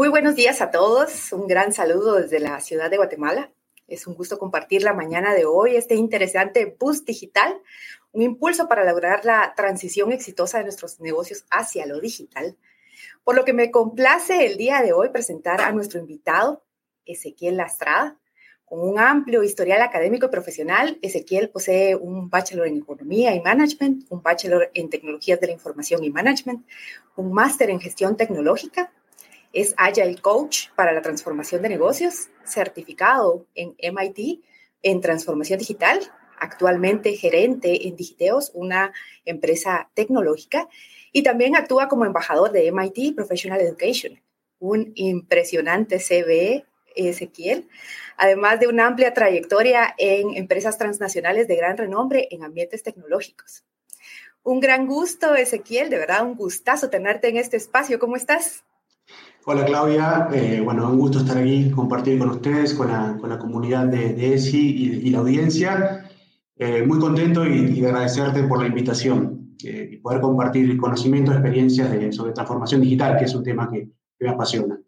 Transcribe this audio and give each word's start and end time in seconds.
Muy 0.00 0.08
buenos 0.08 0.34
días 0.34 0.62
a 0.62 0.70
todos. 0.70 1.30
Un 1.30 1.46
gran 1.46 1.74
saludo 1.74 2.14
desde 2.14 2.40
la 2.40 2.58
ciudad 2.62 2.90
de 2.90 2.96
Guatemala. 2.96 3.52
Es 3.86 4.06
un 4.06 4.14
gusto 4.14 4.38
compartir 4.38 4.82
la 4.82 4.94
mañana 4.94 5.34
de 5.34 5.44
hoy 5.44 5.76
este 5.76 5.94
interesante 5.94 6.74
boost 6.80 7.06
digital, 7.06 7.60
un 8.12 8.22
impulso 8.22 8.66
para 8.66 8.90
lograr 8.90 9.26
la 9.26 9.52
transición 9.54 10.10
exitosa 10.10 10.56
de 10.56 10.64
nuestros 10.64 11.00
negocios 11.00 11.44
hacia 11.50 11.84
lo 11.84 12.00
digital. 12.00 12.56
Por 13.24 13.36
lo 13.36 13.44
que 13.44 13.52
me 13.52 13.70
complace 13.70 14.46
el 14.46 14.56
día 14.56 14.80
de 14.80 14.94
hoy 14.94 15.10
presentar 15.10 15.60
a 15.60 15.70
nuestro 15.70 16.00
invitado, 16.00 16.64
Ezequiel 17.04 17.58
Lastrada. 17.58 18.16
Con 18.64 18.80
un 18.80 18.98
amplio 18.98 19.42
historial 19.42 19.82
académico 19.82 20.28
y 20.28 20.30
profesional, 20.30 20.98
Ezequiel 21.02 21.50
posee 21.50 21.94
un 21.94 22.30
bachelor 22.30 22.68
en 22.68 22.78
Economía 22.78 23.34
y 23.34 23.42
Management, 23.42 24.06
un 24.08 24.22
bachelor 24.22 24.70
en 24.72 24.88
Tecnologías 24.88 25.40
de 25.40 25.48
la 25.48 25.52
Información 25.52 26.02
y 26.04 26.08
Management, 26.08 26.64
un 27.16 27.34
máster 27.34 27.68
en 27.68 27.80
Gestión 27.80 28.16
Tecnológica, 28.16 28.90
es 29.52 29.74
Agile 29.76 30.16
Coach 30.16 30.68
para 30.76 30.92
la 30.92 31.02
transformación 31.02 31.62
de 31.62 31.68
negocios, 31.68 32.28
certificado 32.44 33.46
en 33.54 33.74
MIT 33.78 34.42
en 34.82 35.00
transformación 35.00 35.58
digital, 35.58 36.00
actualmente 36.38 37.14
gerente 37.16 37.86
en 37.86 37.96
Digiteos, 37.96 38.50
una 38.54 38.92
empresa 39.24 39.90
tecnológica, 39.94 40.68
y 41.12 41.22
también 41.22 41.56
actúa 41.56 41.88
como 41.88 42.04
embajador 42.04 42.52
de 42.52 42.70
MIT 42.70 43.14
Professional 43.14 43.60
Education, 43.60 44.20
un 44.58 44.92
impresionante 44.94 45.98
CV, 45.98 46.64
Ezequiel, 46.94 47.68
además 48.16 48.60
de 48.60 48.66
una 48.66 48.86
amplia 48.86 49.14
trayectoria 49.14 49.94
en 49.98 50.36
empresas 50.36 50.76
transnacionales 50.76 51.46
de 51.48 51.56
gran 51.56 51.76
renombre 51.76 52.28
en 52.30 52.44
ambientes 52.44 52.82
tecnológicos. 52.82 53.64
Un 54.42 54.60
gran 54.60 54.86
gusto, 54.86 55.34
Ezequiel, 55.34 55.90
de 55.90 55.98
verdad 55.98 56.24
un 56.24 56.34
gustazo 56.34 56.90
tenerte 56.90 57.28
en 57.28 57.36
este 57.36 57.56
espacio. 57.56 57.98
¿Cómo 57.98 58.16
estás? 58.16 58.64
Hola 59.46 59.64
Claudia, 59.64 60.28
eh, 60.34 60.60
bueno, 60.60 60.90
un 60.90 60.98
gusto 60.98 61.20
estar 61.20 61.38
aquí, 61.38 61.70
compartir 61.70 62.18
con 62.18 62.28
ustedes, 62.28 62.74
con 62.74 62.88
la, 62.88 63.16
con 63.18 63.30
la 63.30 63.38
comunidad 63.38 63.86
de, 63.86 64.12
de 64.12 64.34
ESI 64.34 65.00
y, 65.02 65.10
la 65.10 65.20
audiencia. 65.20 66.10
Eh, 66.58 66.82
muy 66.82 66.98
contento 66.98 67.46
y, 67.46 67.82
agradecerte 67.82 68.42
por 68.42 68.60
la 68.60 68.66
invitación 68.66 69.56
eh, 69.64 69.88
y 69.92 69.96
poder 69.96 70.20
compartir 70.20 70.76
conocimientos, 70.76 71.34
experiencias 71.34 71.90
de, 71.90 72.12
sobre 72.12 72.34
transformación 72.34 72.82
digital, 72.82 73.16
que 73.16 73.24
es 73.24 73.34
un 73.34 73.42
tema 73.42 73.70
que, 73.72 73.88
me 74.18 74.28
apasiona. 74.28 74.78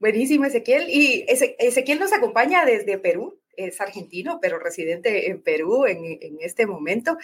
Buenísimo, 0.00 0.46
Ezequiel. 0.46 0.88
Y 0.88 1.26
Ezequiel 1.28 2.00
nos 2.00 2.14
acompaña 2.14 2.64
desde 2.64 2.96
Perú, 2.96 3.38
es 3.54 3.78
argentino, 3.82 4.38
pero 4.40 4.58
residente 4.58 5.30
en 5.30 5.42
Perú 5.42 5.84
en, 5.84 5.98
en, 6.02 6.38
este 6.40 6.66
momento. 6.66 7.18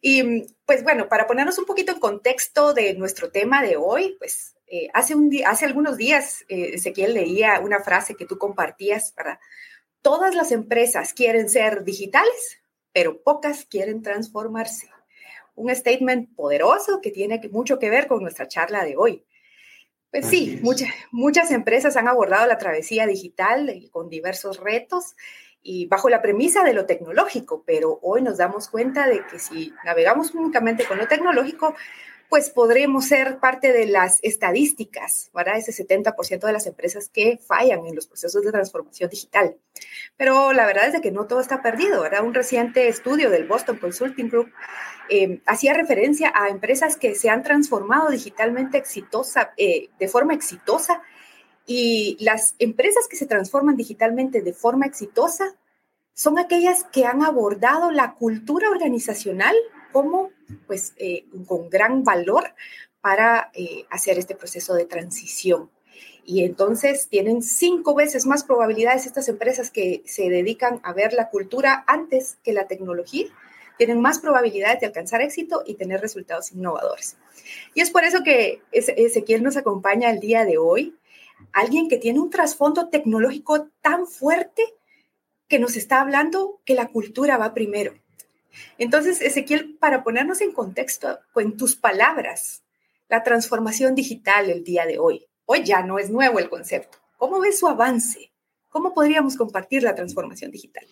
Y 0.00 0.46
pues 0.64 0.82
bueno, 0.82 1.10
para 1.10 1.26
ponernos 1.26 1.58
un 1.58 1.66
poquito 1.66 1.92
en 1.92 2.00
contexto 2.00 2.72
de 2.72 2.94
nuestro 2.94 3.30
tema 3.30 3.62
de 3.62 3.76
hoy, 3.76 4.16
pues 4.18 4.54
eh, 4.70 4.88
hace, 4.92 5.14
un 5.14 5.30
hace 5.46 5.64
algunos 5.64 5.96
días, 5.96 6.44
eh, 6.48 6.72
Ezequiel, 6.74 7.14
leía 7.14 7.60
una 7.60 7.80
frase 7.80 8.14
que 8.14 8.26
tú 8.26 8.38
compartías 8.38 9.12
para 9.12 9.40
todas 10.02 10.34
las 10.34 10.52
empresas 10.52 11.14
quieren 11.14 11.48
ser 11.48 11.84
digitales, 11.84 12.60
pero 12.92 13.22
pocas 13.22 13.64
quieren 13.64 14.02
transformarse. 14.02 14.88
Un 15.54 15.74
statement 15.74 16.34
poderoso 16.36 17.00
que 17.00 17.10
tiene 17.10 17.40
mucho 17.50 17.78
que 17.78 17.90
ver 17.90 18.06
con 18.06 18.22
nuestra 18.22 18.46
charla 18.46 18.84
de 18.84 18.96
hoy. 18.96 19.24
Pues 20.10 20.26
sí, 20.26 20.58
muchas, 20.62 20.88
muchas 21.10 21.50
empresas 21.50 21.96
han 21.96 22.08
abordado 22.08 22.46
la 22.46 22.56
travesía 22.56 23.06
digital 23.06 23.88
con 23.90 24.08
diversos 24.08 24.58
retos 24.58 25.14
y 25.62 25.86
bajo 25.86 26.08
la 26.08 26.22
premisa 26.22 26.64
de 26.64 26.72
lo 26.72 26.86
tecnológico, 26.86 27.62
pero 27.66 27.98
hoy 28.02 28.22
nos 28.22 28.38
damos 28.38 28.68
cuenta 28.68 29.06
de 29.06 29.26
que 29.26 29.38
si 29.38 29.74
navegamos 29.84 30.34
únicamente 30.34 30.84
con 30.86 30.96
lo 30.96 31.08
tecnológico, 31.08 31.74
pues 32.28 32.50
podremos 32.50 33.06
ser 33.06 33.38
parte 33.38 33.72
de 33.72 33.86
las 33.86 34.18
estadísticas, 34.22 35.30
¿verdad? 35.34 35.56
Ese 35.56 35.72
70% 35.72 36.46
de 36.46 36.52
las 36.52 36.66
empresas 36.66 37.08
que 37.08 37.38
fallan 37.38 37.86
en 37.86 37.94
los 37.94 38.06
procesos 38.06 38.42
de 38.44 38.52
transformación 38.52 39.08
digital. 39.08 39.56
Pero 40.16 40.52
la 40.52 40.66
verdad 40.66 40.88
es 40.88 40.92
de 40.92 41.00
que 41.00 41.10
no 41.10 41.26
todo 41.26 41.40
está 41.40 41.62
perdido, 41.62 42.02
¿verdad? 42.02 42.24
Un 42.24 42.34
reciente 42.34 42.88
estudio 42.88 43.30
del 43.30 43.46
Boston 43.46 43.78
Consulting 43.78 44.28
Group 44.28 44.52
eh, 45.08 45.40
hacía 45.46 45.72
referencia 45.72 46.32
a 46.34 46.48
empresas 46.48 46.96
que 46.96 47.14
se 47.14 47.30
han 47.30 47.42
transformado 47.42 48.10
digitalmente 48.10 48.76
exitosa, 48.76 49.52
eh, 49.56 49.88
de 49.98 50.08
forma 50.08 50.34
exitosa 50.34 51.00
y 51.64 52.18
las 52.20 52.54
empresas 52.58 53.08
que 53.08 53.16
se 53.16 53.26
transforman 53.26 53.76
digitalmente 53.76 54.42
de 54.42 54.52
forma 54.52 54.86
exitosa 54.86 55.54
son 56.12 56.38
aquellas 56.38 56.84
que 56.84 57.06
han 57.06 57.22
abordado 57.22 57.90
la 57.90 58.14
cultura 58.14 58.68
organizacional 58.70 59.54
como 59.92 60.30
pues 60.66 60.94
eh, 60.96 61.26
con 61.46 61.68
gran 61.70 62.04
valor 62.04 62.54
para 63.00 63.50
eh, 63.54 63.84
hacer 63.90 64.18
este 64.18 64.34
proceso 64.34 64.74
de 64.74 64.84
transición. 64.84 65.70
Y 66.24 66.44
entonces 66.44 67.08
tienen 67.08 67.42
cinco 67.42 67.94
veces 67.94 68.26
más 68.26 68.44
probabilidades 68.44 69.06
estas 69.06 69.28
empresas 69.28 69.70
que 69.70 70.02
se 70.04 70.28
dedican 70.28 70.80
a 70.82 70.92
ver 70.92 71.14
la 71.14 71.30
cultura 71.30 71.84
antes 71.86 72.36
que 72.44 72.52
la 72.52 72.66
tecnología, 72.66 73.26
tienen 73.78 74.00
más 74.00 74.18
probabilidades 74.18 74.80
de 74.80 74.86
alcanzar 74.86 75.22
éxito 75.22 75.62
y 75.64 75.74
tener 75.74 76.00
resultados 76.00 76.52
innovadores. 76.52 77.16
Y 77.74 77.80
es 77.80 77.90
por 77.90 78.04
eso 78.04 78.22
que 78.24 78.60
Ezequiel 78.72 79.42
nos 79.42 79.56
acompaña 79.56 80.10
el 80.10 80.20
día 80.20 80.44
de 80.44 80.58
hoy, 80.58 80.96
alguien 81.52 81.88
que 81.88 81.96
tiene 81.96 82.18
un 82.18 82.28
trasfondo 82.28 82.88
tecnológico 82.88 83.68
tan 83.80 84.06
fuerte 84.06 84.64
que 85.46 85.60
nos 85.60 85.76
está 85.76 86.00
hablando 86.00 86.60
que 86.64 86.74
la 86.74 86.88
cultura 86.88 87.38
va 87.38 87.54
primero 87.54 87.94
entonces, 88.78 89.20
Ezequiel, 89.20 89.76
para 89.78 90.02
ponernos 90.04 90.40
en 90.40 90.52
contexto, 90.52 91.18
en 91.36 91.56
tus 91.56 91.76
palabras, 91.76 92.62
la 93.08 93.22
transformación 93.22 93.94
digital 93.94 94.50
el 94.50 94.64
día 94.64 94.86
de 94.86 94.98
hoy. 94.98 95.26
Hoy 95.46 95.64
ya 95.64 95.82
no 95.82 95.98
es 95.98 96.10
nuevo 96.10 96.38
el 96.38 96.48
concepto. 96.48 96.98
¿Cómo 97.16 97.40
ves 97.40 97.58
su 97.58 97.66
avance? 97.66 98.32
¿Cómo 98.68 98.92
podríamos 98.92 99.36
compartir 99.36 99.82
la 99.82 99.94
transformación 99.94 100.50
digital? 100.50 100.84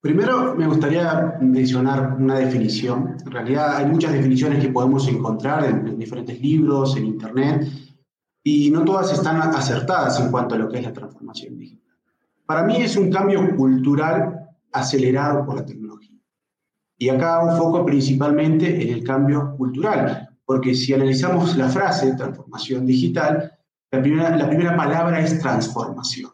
Primero, 0.00 0.54
me 0.54 0.66
gustaría 0.66 1.36
mencionar 1.40 2.14
una 2.18 2.38
definición. 2.38 3.16
En 3.24 3.30
realidad 3.30 3.76
hay 3.76 3.86
muchas 3.86 4.12
definiciones 4.12 4.62
que 4.62 4.70
podemos 4.70 5.08
encontrar 5.08 5.64
en, 5.64 5.98
diferentes 5.98 6.40
libros, 6.40 6.96
en 6.96 7.06
Internet, 7.06 7.66
y 8.42 8.70
no 8.70 8.84
todas 8.84 9.12
están 9.12 9.40
acertadas 9.40 10.20
en 10.20 10.30
cuanto 10.30 10.54
a 10.54 10.58
lo 10.58 10.68
que 10.68 10.78
es 10.78 10.84
la 10.84 10.92
transformación 10.92 11.58
digital. 11.58 11.96
Para 12.46 12.62
mí 12.62 12.76
es 12.76 12.96
un 12.96 13.10
cambio 13.10 13.56
cultural 13.56 14.48
acelerado 14.72 15.44
por 15.44 15.56
la 15.56 15.66
tecnología. 15.66 16.07
Y 16.98 17.08
acá 17.08 17.44
un 17.44 17.56
foco 17.56 17.86
principalmente 17.86 18.82
en 18.82 18.94
el 18.94 19.04
cambio 19.04 19.54
cultural, 19.56 20.36
porque 20.44 20.74
si 20.74 20.92
analizamos 20.92 21.56
la 21.56 21.68
frase 21.68 22.14
transformación 22.14 22.84
digital, 22.84 23.52
la 23.90 24.02
primera, 24.02 24.36
la 24.36 24.48
primera 24.48 24.76
palabra 24.76 25.20
es 25.20 25.38
transformación. 25.38 26.32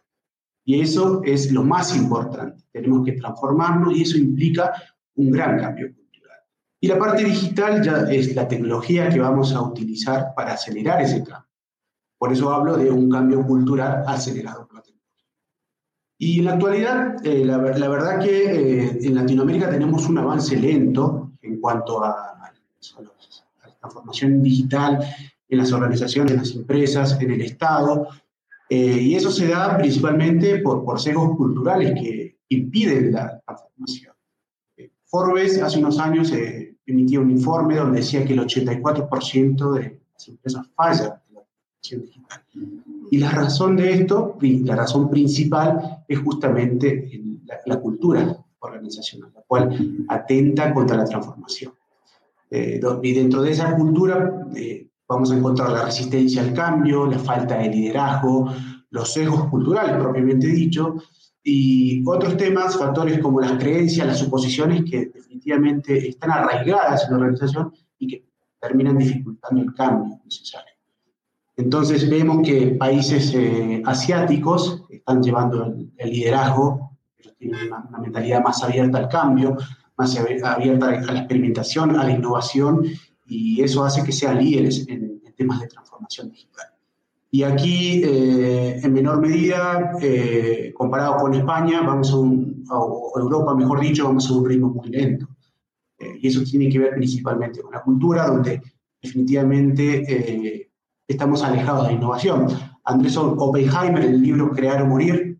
Y 0.64 0.80
eso 0.80 1.20
es 1.22 1.52
lo 1.52 1.62
más 1.62 1.94
importante. 1.94 2.64
Tenemos 2.72 3.04
que 3.04 3.12
transformarnos 3.12 3.94
y 3.94 4.02
eso 4.02 4.16
implica 4.16 4.72
un 5.16 5.30
gran 5.30 5.58
cambio 5.58 5.94
cultural. 5.94 6.38
Y 6.80 6.88
la 6.88 6.98
parte 6.98 7.24
digital 7.24 7.82
ya 7.82 8.10
es 8.10 8.34
la 8.34 8.48
tecnología 8.48 9.10
que 9.10 9.20
vamos 9.20 9.52
a 9.52 9.60
utilizar 9.60 10.32
para 10.34 10.54
acelerar 10.54 11.02
ese 11.02 11.22
cambio. 11.22 11.50
Por 12.18 12.32
eso 12.32 12.50
hablo 12.50 12.78
de 12.78 12.90
un 12.90 13.10
cambio 13.10 13.46
cultural 13.46 14.02
acelerado 14.06 14.66
por 14.66 14.76
la 14.76 14.82
tecnología. 14.82 14.93
Y 16.18 16.38
en 16.38 16.44
la 16.44 16.52
actualidad, 16.54 17.26
eh, 17.26 17.44
la, 17.44 17.58
verdad 17.58 18.20
que 18.20 18.84
eh, 18.84 18.98
en 19.02 19.14
Latinoamérica 19.14 19.68
tenemos 19.68 20.08
un 20.08 20.18
avance 20.18 20.56
lento 20.56 21.32
en 21.42 21.60
cuanto 21.60 22.04
a, 22.04 22.34
la 23.62 23.70
transformación 23.80 24.42
digital 24.42 25.00
en 25.48 25.58
las 25.58 25.72
organizaciones, 25.72 26.32
en 26.32 26.38
las 26.38 26.54
empresas, 26.54 27.20
en 27.20 27.32
el 27.32 27.40
Estado. 27.42 28.08
Eh, 28.70 28.98
y 29.00 29.14
eso 29.14 29.30
se 29.30 29.48
da 29.48 29.76
principalmente 29.76 30.58
por, 30.58 30.84
por 30.84 31.00
sesgos 31.00 31.36
culturales 31.36 31.92
que 32.00 32.38
impiden 32.48 33.12
la 33.12 33.40
transformación. 33.44 34.14
Forbes 35.06 35.60
hace 35.62 35.78
unos 35.78 35.98
años 35.98 36.32
emitía 36.86 37.20
un 37.20 37.30
informe 37.30 37.76
donde 37.76 38.00
decía 38.00 38.24
que 38.24 38.32
el 38.32 38.40
84% 38.40 39.72
de 39.74 40.00
las 40.12 40.28
empresas 40.28 40.66
fallan 40.74 41.12
en 41.28 41.34
la 41.34 41.42
transformación 41.42 42.02
digital. 42.02 42.83
Y 43.14 43.18
la 43.18 43.30
razón 43.30 43.76
de 43.76 43.92
esto, 43.92 44.36
la 44.40 44.74
razón 44.74 45.08
principal, 45.08 46.02
es 46.08 46.18
justamente 46.18 47.12
la, 47.64 47.78
cultura 47.78 48.36
organizacional, 48.58 49.30
la 49.32 49.42
cual 49.46 50.04
atenta 50.08 50.74
contra 50.74 50.96
la 50.96 51.04
transformación. 51.04 51.74
Eh, 52.50 52.80
y 53.04 53.12
dentro 53.12 53.40
de 53.40 53.52
esa 53.52 53.76
cultura 53.76 54.48
eh, 54.56 54.88
vamos 55.08 55.30
a 55.30 55.36
encontrar 55.36 55.70
la 55.70 55.84
resistencia 55.84 56.42
al 56.42 56.54
cambio, 56.54 57.06
la 57.06 57.20
falta 57.20 57.56
de 57.56 57.68
liderazgo, 57.68 58.52
los 58.90 59.12
sesgos 59.12 59.48
culturales 59.48 59.96
propiamente 59.96 60.48
dicho, 60.48 60.96
y 61.40 62.02
otros 62.04 62.36
temas, 62.36 62.76
factores 62.76 63.20
como 63.20 63.40
las 63.40 63.52
creencias, 63.52 64.08
las 64.08 64.18
suposiciones 64.18 64.82
que 64.90 65.06
definitivamente 65.06 66.08
están 66.08 66.32
arraigadas 66.32 67.04
en 67.04 67.10
la 67.10 67.16
organización 67.18 67.72
y 67.96 68.08
que 68.08 68.26
terminan 68.60 68.98
dificultando 68.98 69.62
el 69.62 69.72
cambio 69.72 70.20
necesario. 70.24 70.73
Entonces 71.56 72.08
vemos 72.10 72.46
que 72.46 72.68
países 72.68 73.32
eh, 73.34 73.82
asiáticos 73.84 74.84
están 74.90 75.22
llevando 75.22 75.74
el, 75.96 76.10
liderazgo, 76.10 76.98
ellos 77.18 77.34
tienen 77.38 77.68
una, 77.68 77.98
mentalidad 77.98 78.42
más 78.42 78.62
abierta 78.62 78.98
al 78.98 79.08
cambio, 79.08 79.56
más 79.96 80.18
abierta 80.18 80.54
a 80.88 81.12
la 81.12 81.18
experimentación, 81.18 81.96
a 81.96 82.04
la 82.04 82.10
innovación, 82.10 82.84
y 83.26 83.62
eso 83.62 83.84
hace 83.84 84.02
que 84.02 84.12
sean 84.12 84.38
líderes 84.38 84.86
en, 84.88 85.14
temas 85.36 85.60
de 85.60 85.66
transformación 85.66 86.30
digital. 86.30 86.66
Y 87.28 87.42
aquí, 87.42 88.02
eh, 88.04 88.78
en 88.80 88.92
menor 88.92 89.20
medida, 89.20 89.96
eh, 90.00 90.72
comparado 90.72 91.16
con 91.16 91.34
España, 91.34 91.82
vamos 91.82 92.12
a, 92.12 92.16
un, 92.18 92.64
a, 92.70 93.20
Europa, 93.20 93.52
mejor 93.56 93.80
dicho, 93.80 94.04
vamos 94.04 94.30
a 94.30 94.34
un 94.34 94.48
ritmo 94.48 94.68
muy 94.68 94.90
lento. 94.90 95.26
Eh, 95.98 96.18
y 96.20 96.28
eso 96.28 96.44
tiene 96.44 96.68
que 96.68 96.78
ver 96.78 96.94
principalmente 96.94 97.62
con 97.62 97.72
la 97.72 97.82
cultura, 97.82 98.28
donde 98.28 98.62
definitivamente 99.02 100.70
estamos 101.08 101.42
alejados 101.42 101.86
de 101.86 101.92
la 101.92 101.98
innovación. 101.98 102.46
Andrés 102.84 103.16
Oppenheimer, 103.16 104.04
en 104.04 104.14
el 104.14 104.22
libro 104.22 104.50
Crear 104.50 104.82
o 104.82 104.86
Morir, 104.86 105.38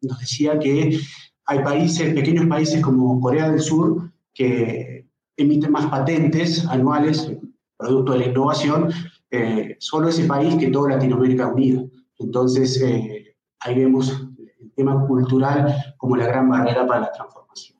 nos 0.00 0.18
decía 0.20 0.58
que 0.58 0.98
hay 1.46 1.58
países, 1.60 2.14
pequeños 2.14 2.46
países 2.46 2.82
como 2.82 3.20
Corea 3.20 3.50
del 3.50 3.60
Sur, 3.60 4.12
que 4.34 5.06
emiten 5.36 5.72
más 5.72 5.86
patentes 5.86 6.66
anuales, 6.66 7.32
producto 7.76 8.12
de 8.12 8.18
la 8.18 8.26
innovación, 8.26 8.90
eh, 9.30 9.76
solo 9.78 10.08
ese 10.08 10.24
país 10.24 10.54
que 10.56 10.68
toda 10.68 10.90
Latinoamérica 10.90 11.46
unida. 11.46 11.82
Entonces, 12.18 12.80
eh, 12.82 13.36
ahí 13.60 13.78
vemos 13.78 14.28
el 14.60 14.72
tema 14.72 15.06
cultural 15.06 15.94
como 15.96 16.16
la 16.16 16.26
gran 16.26 16.48
barrera 16.48 16.86
para 16.86 17.00
la 17.00 17.12
transformación. 17.12 17.78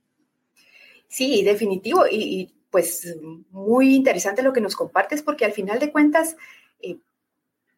Sí, 1.08 1.42
definitivo. 1.42 2.04
Y, 2.10 2.54
pues 2.70 3.16
muy 3.50 3.94
interesante 3.94 4.42
lo 4.42 4.52
que 4.52 4.60
nos 4.60 4.76
compartes, 4.76 5.22
porque 5.22 5.46
al 5.46 5.52
final 5.52 5.78
de 5.78 5.90
cuentas, 5.90 6.36
eh, 6.36 6.36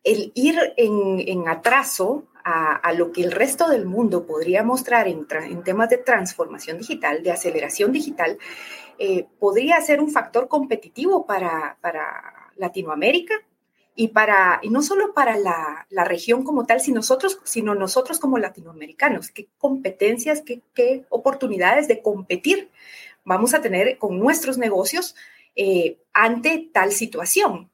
el 0.05 0.33
ir 0.35 0.57
en, 0.77 1.49
atraso 1.49 2.25
a, 2.45 2.93
lo 2.95 3.13
que 3.13 3.23
el 3.23 3.33
resto 3.33 3.69
del 3.69 3.87
mundo 3.87 4.27
podría 4.27 4.63
mostrar 4.63 5.09
en, 5.09 5.27
temas 5.63 5.91
de 5.91 5.99
transformación 5.99 6.79
digital, 6.79 7.23
de 7.23 7.33
aceleración 7.33 7.93
digital, 7.93 8.39
podría 9.39 9.81
ser 9.81 10.01
un 10.01 10.11
factor 10.11 10.49
competitivo 10.49 11.27
para, 11.27 11.79
para 11.81 12.53
Latinoamérica 12.57 13.35
y, 13.95 14.09
para, 14.09 14.61
y 14.63 14.71
no 14.71 14.83
solo 14.83 15.13
para 15.13 15.37
la, 15.37 15.87
la, 15.91 16.05
región 16.05 16.45
como 16.45 16.65
tal, 16.65 16.81
sino 16.81 16.97
nosotros, 16.97 17.41
sino 17.45 17.75
nosotros 17.75 18.19
como 18.19 18.39
latinoamericanos, 18.39 19.31
qué 19.31 19.49
competencias, 19.59 20.43
qué, 20.43 20.63
qué 20.75 21.05
oportunidades 21.11 21.89
de 21.89 22.01
competir 22.01 22.71
vamos 23.25 23.55
a 23.55 23.61
tener 23.61 23.99
con 23.99 24.19
nuestros 24.19 24.59
negocios 24.59 25.15
eh, 25.57 25.99
ante 26.13 26.71
tal 26.73 26.93
situación. 26.93 27.71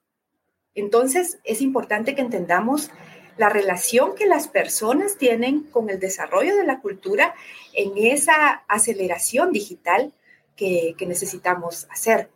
Entonces, 0.77 1.39
es 1.43 1.63
importante 1.63 2.13
que 2.13 2.21
entendamos 2.21 2.91
la 3.35 3.49
relación 3.49 4.13
que 4.13 4.27
las 4.27 4.47
personas 4.47 5.17
tienen 5.17 5.63
con 5.63 5.89
el 5.89 5.99
desarrollo 5.99 6.55
de 6.55 6.65
la 6.65 6.81
cultura 6.81 7.33
en 7.73 7.93
esa 7.97 8.63
aceleración 8.67 9.51
digital 9.51 10.13
que, 10.55 10.95
necesitamos 11.07 11.87
hacer. 11.89 12.29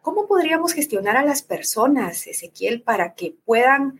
¿Cómo 0.00 0.28
podríamos 0.28 0.74
gestionar 0.74 1.16
a 1.16 1.24
las 1.24 1.42
personas, 1.42 2.28
Ezequiel, 2.28 2.82
para 2.82 3.14
que 3.14 3.34
puedan 3.44 3.98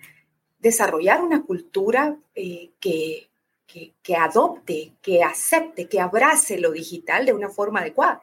desarrollar 0.60 1.20
una 1.20 1.42
cultura 1.42 2.18
eh, 2.36 2.70
que, 2.78 3.30
que, 3.66 4.16
adopte, 4.16 4.92
que 5.02 5.24
acepte, 5.24 5.88
que 5.88 6.00
abrace 6.00 6.60
lo 6.60 6.70
digital 6.70 7.26
de 7.26 7.32
una 7.32 7.48
forma 7.48 7.80
adecuada? 7.80 8.22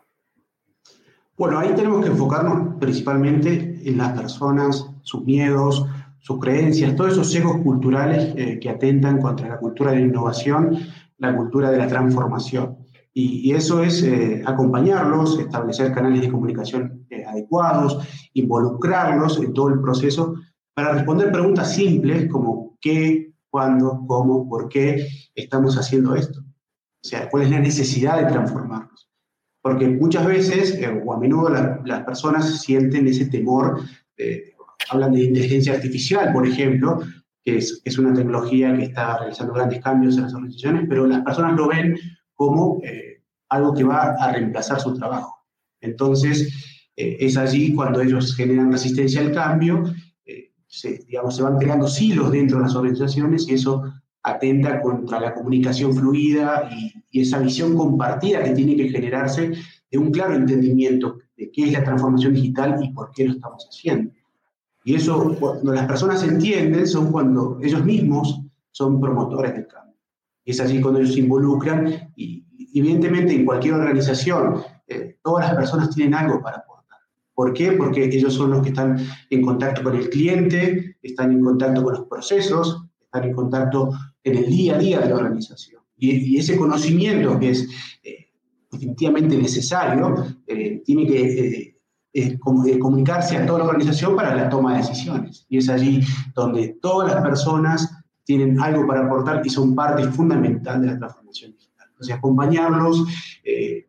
Bueno, 1.37 1.59
ahí 1.59 1.73
tenemos 1.75 2.01
que 2.01 2.11
enfocarnos 2.11 2.75
principalmente 2.79 3.81
en 3.83 3.97
las 3.97 4.13
personas, 4.13 4.89
sus 5.01 5.23
miedos, 5.25 5.85
sus 6.19 6.39
creencias, 6.39 6.95
todos 6.95 7.11
esos 7.11 7.29
sesgos 7.29 7.57
culturales 7.57 8.33
eh, 8.37 8.57
que 8.59 8.69
atentan 8.69 9.21
contra 9.21 9.49
la 9.49 9.59
cultura 9.59 9.91
de 9.91 9.99
la 9.99 10.05
innovación, 10.05 10.79
la 11.17 11.35
cultura 11.35 11.71
de 11.71 11.77
la 11.77 11.87
transformación. 11.87 12.77
Y, 13.13 13.53
eso 13.53 13.83
es 13.83 14.01
eh, 14.03 14.43
acompañarlos, 14.45 15.39
establecer 15.39 15.93
canales 15.93 16.21
de 16.21 16.31
comunicación 16.31 17.05
eh, 17.09 17.23
adecuados, 17.25 17.99
involucrarlos 18.33 19.37
en 19.39 19.53
todo 19.53 19.69
el 19.69 19.79
proceso 19.81 20.35
para 20.73 20.93
responder 20.93 21.31
preguntas 21.31 21.73
simples 21.73 22.29
como 22.29 22.77
qué, 22.81 23.33
cuándo, 23.49 24.03
cómo, 24.07 24.49
por 24.49 24.67
qué 24.67 25.07
estamos 25.33 25.77
haciendo 25.77 26.15
esto. 26.15 26.39
O 26.39 27.07
sea, 27.07 27.29
cuál 27.29 27.43
es 27.43 27.51
la 27.51 27.59
necesidad 27.59 28.19
de 28.19 28.31
transformarnos. 28.31 29.04
Porque 29.65 29.87
muchas 29.87 30.27
veces, 30.27 30.75
eh, 30.75 31.01
o 31.03 31.11
a 31.11 31.19
menudo, 31.19 31.49
las 31.49 32.03
personas 32.03 32.61
sienten 32.61 33.07
ese 33.07 33.25
temor, 33.25 33.81
hablan 34.91 35.13
de 35.13 35.23
inteligencia 35.23 35.73
artificial, 35.73 36.31
por 36.31 36.45
ejemplo, 36.45 36.99
que 37.43 37.57
es, 37.57 37.81
es, 37.83 37.97
una 37.97 38.13
tecnología 38.13 38.75
que 38.77 38.83
está 38.83 39.17
realizando 39.17 39.53
grandes 39.53 39.81
cambios 39.81 40.17
en 40.17 40.23
las 40.23 40.35
organizaciones, 40.35 40.85
pero 40.87 41.07
las 41.07 41.23
personas 41.23 41.55
lo 41.55 41.67
ven 41.67 41.97
como 42.35 42.79
eh, 42.83 43.21
algo 43.49 43.73
que 43.73 43.83
va 43.83 44.15
a 44.19 44.31
reemplazar 44.31 44.79
su 44.79 44.93
trabajo. 44.93 45.45
Entonces, 45.81 46.53
eh, 46.95 47.17
es 47.19 47.37
allí 47.37 47.73
cuando 47.73 48.01
ellos 48.01 48.35
generan 48.35 48.71
resistencia 48.71 49.21
al 49.21 49.31
cambio, 49.31 49.83
eh, 50.25 50.51
se, 50.67 50.99
digamos, 51.07 51.35
se 51.35 51.43
van 51.43 51.57
creando 51.57 51.87
silos 51.87 52.31
dentro 52.31 52.57
de 52.57 52.65
las 52.65 52.75
organizaciones 52.75 53.47
y 53.47 53.55
eso 53.55 53.83
atenta 54.25 54.81
contra 54.81 55.19
la 55.19 55.33
comunicación 55.33 55.93
fluida 55.93 56.69
y, 56.71 56.93
esa 57.15 57.39
visión 57.39 57.77
compartida 57.77 58.43
que 58.43 58.51
tiene 58.51 58.75
que 58.75 58.89
generarse 58.89 59.53
de 59.89 59.97
un 59.97 60.11
claro 60.11 60.35
entendimiento 60.35 61.19
de 61.37 61.49
qué 61.49 61.63
es 61.63 61.71
la 61.71 61.81
transformación 61.81 62.33
digital 62.33 62.77
y 62.83 62.89
por 62.89 63.09
qué 63.11 63.23
lo 63.23 63.35
estamos 63.35 63.65
haciendo. 63.69 64.11
Y 64.83 64.95
eso, 64.95 65.33
cuando 65.39 65.71
las 65.71 65.87
personas 65.87 66.21
entienden, 66.23 66.85
son 66.85 67.13
cuando 67.13 67.57
ellos 67.61 67.85
mismos 67.85 68.41
son 68.71 68.99
promotores 68.99 69.53
del 69.53 69.65
cambio. 69.65 69.95
Es 70.43 70.59
así 70.59 70.81
cuando 70.81 70.99
ellos 70.99 71.13
se 71.13 71.21
involucran 71.21 72.11
y 72.17 72.43
evidentemente 72.73 73.33
en 73.33 73.45
cualquier 73.45 73.75
organización 73.75 74.61
eh, 74.85 75.17
todas 75.23 75.47
las 75.47 75.55
personas 75.55 75.95
tienen 75.95 76.13
algo 76.15 76.41
para 76.41 76.57
aportar. 76.57 76.99
¿Por 77.33 77.53
qué? 77.53 77.71
Porque 77.71 78.03
ellos 78.03 78.33
son 78.33 78.51
los 78.51 78.61
que 78.61 78.69
están 78.69 78.97
en 79.29 79.41
contacto 79.41 79.83
con 79.83 79.95
el 79.95 80.09
cliente, 80.09 80.97
están 81.01 81.31
en 81.31 81.41
contacto 81.41 81.81
con 81.81 81.93
los 81.93 82.07
procesos, 82.07 82.85
están 82.99 83.23
en 83.23 83.33
contacto 83.33 83.91
en 84.25 84.35
el 84.35 84.47
día 84.47 84.75
a 84.75 84.79
día 84.79 84.99
de 84.99 85.09
la 85.09 85.15
organización. 85.15 85.81
Y, 85.97 86.37
ese 86.37 86.57
conocimiento 86.57 87.39
que 87.39 87.51
es 87.51 87.69
eh, 88.03 88.27
definitivamente 88.69 89.37
necesario, 89.37 90.25
eh, 90.45 90.81
tiene 90.83 91.07
que 91.07 91.75
comunicarse 92.39 93.37
a 93.37 93.45
toda 93.45 93.59
la 93.59 93.65
organización 93.65 94.15
para 94.15 94.35
la 94.35 94.49
toma 94.49 94.73
de 94.73 94.79
decisiones. 94.79 95.45
Y 95.47 95.59
es 95.59 95.69
allí 95.69 96.01
donde 96.33 96.77
todas 96.81 97.13
las 97.13 97.21
personas 97.23 97.89
tienen 98.25 98.59
algo 98.59 98.85
para 98.87 99.05
aportar 99.05 99.41
y 99.45 99.49
son 99.49 99.75
parte 99.75 100.03
fundamental 100.11 100.81
de 100.81 100.87
la 100.87 100.97
transformación 100.97 101.51
digital. 101.51 101.87
O 101.99 102.03
sea, 102.03 102.15
acompañarlos, 102.15 103.05
eh, 103.43 103.87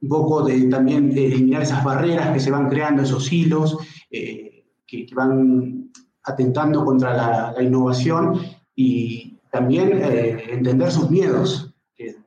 un 0.00 0.08
poco 0.08 0.42
de 0.42 0.64
también 0.64 1.16
eliminar 1.16 1.62
esas 1.62 1.84
barreras 1.84 2.32
que 2.32 2.40
se 2.40 2.50
van 2.50 2.68
creando, 2.68 3.02
esos 3.02 3.32
hilos 3.32 3.78
eh, 4.10 4.64
que, 4.86 5.06
van 5.14 5.90
atentando 6.24 6.84
contra 6.84 7.52
la, 7.52 7.62
innovación 7.62 8.40
y 8.84 9.38
también 9.50 9.92
eh, 10.02 10.44
entender 10.50 10.90
sus 10.90 11.10
miedos 11.10 11.68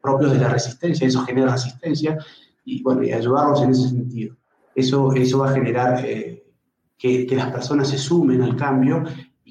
propios 0.01 0.31
de 0.31 0.39
la 0.39 0.47
resistencia, 0.47 1.05
eso 1.05 1.25
genera 1.25 1.51
resistencia 1.51 2.17
y 2.63 2.81
bueno, 2.81 3.03
y 3.03 3.11
ayudarlos 3.11 3.61
en 3.61 3.71
ese 3.71 3.89
sentido. 3.89 4.35
Eso, 4.73 5.11
eso 5.13 5.39
va 5.39 5.49
a 5.49 5.53
generar 5.53 6.01
que, 6.01 7.27
que, 7.27 7.35
las 7.35 7.51
personas 7.51 7.89
se 7.89 7.97
sumen 7.97 8.41
al 8.41 8.55
cambio 8.55 9.03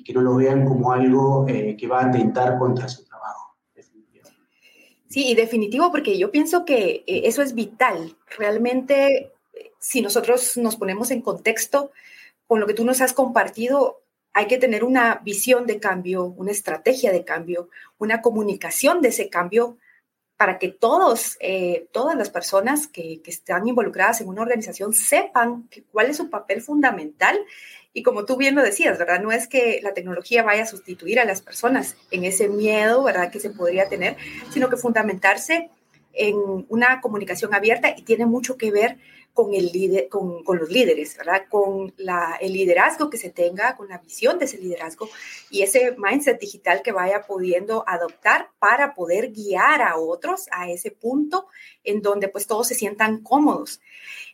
que 0.05 0.13
no 0.13 0.21
lo 0.21 0.37
vean 0.37 0.67
como 0.67 0.93
algo 0.93 1.47
eh, 1.49 1.77
que 1.79 1.87
va 1.87 2.01
a 2.01 2.07
atentar 2.07 2.59
contra 2.59 2.89
su 2.89 3.05
trabajo. 3.05 3.57
Sí, 5.09 5.31
y 5.31 5.35
definitivo, 5.35 5.91
porque 5.91 6.19
yo 6.19 6.31
pienso 6.31 6.65
que 6.65 7.05
eh, 7.07 7.23
eso 7.25 7.43
es 7.43 7.55
vital. 7.55 8.17
Realmente, 8.37 9.33
si 9.79 10.03
nosotros 10.03 10.57
nos 10.57 10.77
ponemos 10.77 11.11
en 11.11 11.23
contexto 11.23 11.91
con 12.47 12.61
lo 12.61 12.67
que 12.67 12.75
tú 12.75 12.85
nos 12.85 13.01
has 13.01 13.13
compartido, 13.13 14.04
hay 14.35 14.47
que 14.47 14.59
tener 14.59 14.85
una 14.85 15.21
visión 15.25 15.65
de 15.67 15.79
cambio, 15.79 16.25
una 16.25 16.51
estrategia 16.51 17.13
de 17.13 17.25
cambio, 17.25 17.71
una 17.99 18.21
comunicación 18.21 19.01
de 19.01 19.09
ese 19.09 19.31
cambio 19.31 19.79
para 20.37 20.59
que 20.59 20.69
todos, 20.69 21.37
eh, 21.39 21.87
todas 21.93 22.17
las 22.17 22.31
personas 22.31 22.89
que, 22.89 23.23
que, 23.23 23.31
están 23.31 23.69
involucradas 23.69 24.21
en 24.21 24.29
una 24.29 24.43
organización 24.43 24.93
sepan 24.93 25.69
cuál 25.93 26.11
es 26.11 26.17
su 26.17 26.29
papel 26.29 26.61
fundamental 26.61 27.39
y 27.93 28.03
como 28.03 28.25
tú 28.25 28.37
bien 28.37 28.57
lo 28.57 28.63
decías, 28.63 28.99
¿verdad? 28.99 29.21
No 29.23 29.31
es 29.31 29.47
que 29.47 29.79
la 29.81 29.95
tecnología 29.95 30.43
vaya 30.43 30.65
a 30.65 30.67
sustituir 30.67 31.21
a 31.21 31.25
las 31.25 31.41
personas 31.41 31.97
en 32.11 32.25
ese 32.25 32.49
miedo, 32.49 33.05
¿verdad? 33.05 33.31
Que 33.31 33.39
se 33.39 33.51
podría 33.51 33.89
tener, 33.89 34.17
sino 34.51 34.69
que 34.69 34.77
fundamentarse 34.77 35.71
en 36.13 36.37
una 36.69 37.01
comunicación 37.01 37.55
abierta 37.55 37.95
y 37.97 38.03
tiene 38.03 38.27
mucho 38.27 38.57
que 38.57 38.73
ver 38.73 38.99
con, 39.35 39.53
el 39.53 40.09
con, 40.09 40.45
con 40.45 40.59
los 40.59 40.71
líderes, 40.71 41.17
¿verdad? 41.17 41.47
Con 41.51 41.93
la, 41.99 42.39
el 42.41 42.53
liderazgo 42.53 43.11
que 43.11 43.19
se 43.19 43.31
tenga, 43.31 43.77
con 43.77 43.89
la 43.89 43.99
visión 43.99 44.39
de 44.39 44.45
ese 44.45 44.59
liderazgo 44.59 45.09
y 45.51 45.63
ese 45.63 45.97
mindset 45.99 46.41
digital 46.41 46.83
que 46.83 46.93
vaya 46.93 47.23
pudiendo 47.27 47.85
adoptar 47.87 48.51
para 48.61 48.95
poder 48.95 49.33
guiar 49.33 49.83
a 49.83 49.97
otros 49.97 50.47
a 50.53 50.71
ese 50.71 50.93
punto 50.93 51.49
en 51.83 52.01
donde 52.01 52.29
pues 52.29 52.47
todos 52.47 52.69
se 52.69 52.77
sientan 52.77 53.23
cómodos. 53.23 53.81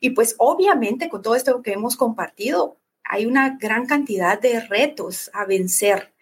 Y 0.01 0.11
pues 0.11 0.35
obviamente 0.39 1.09
con 1.09 1.23
todo 1.23 1.35
esto 1.35 1.63
que 1.63 1.73
hemos 1.73 1.97
compartido, 1.97 2.77
hay 3.03 3.25
una 3.25 3.57
gran 3.59 3.87
cantidad 3.87 4.39
de 4.39 4.61
retos 4.61 5.31
a 5.33 5.47
vencer. 5.47 6.13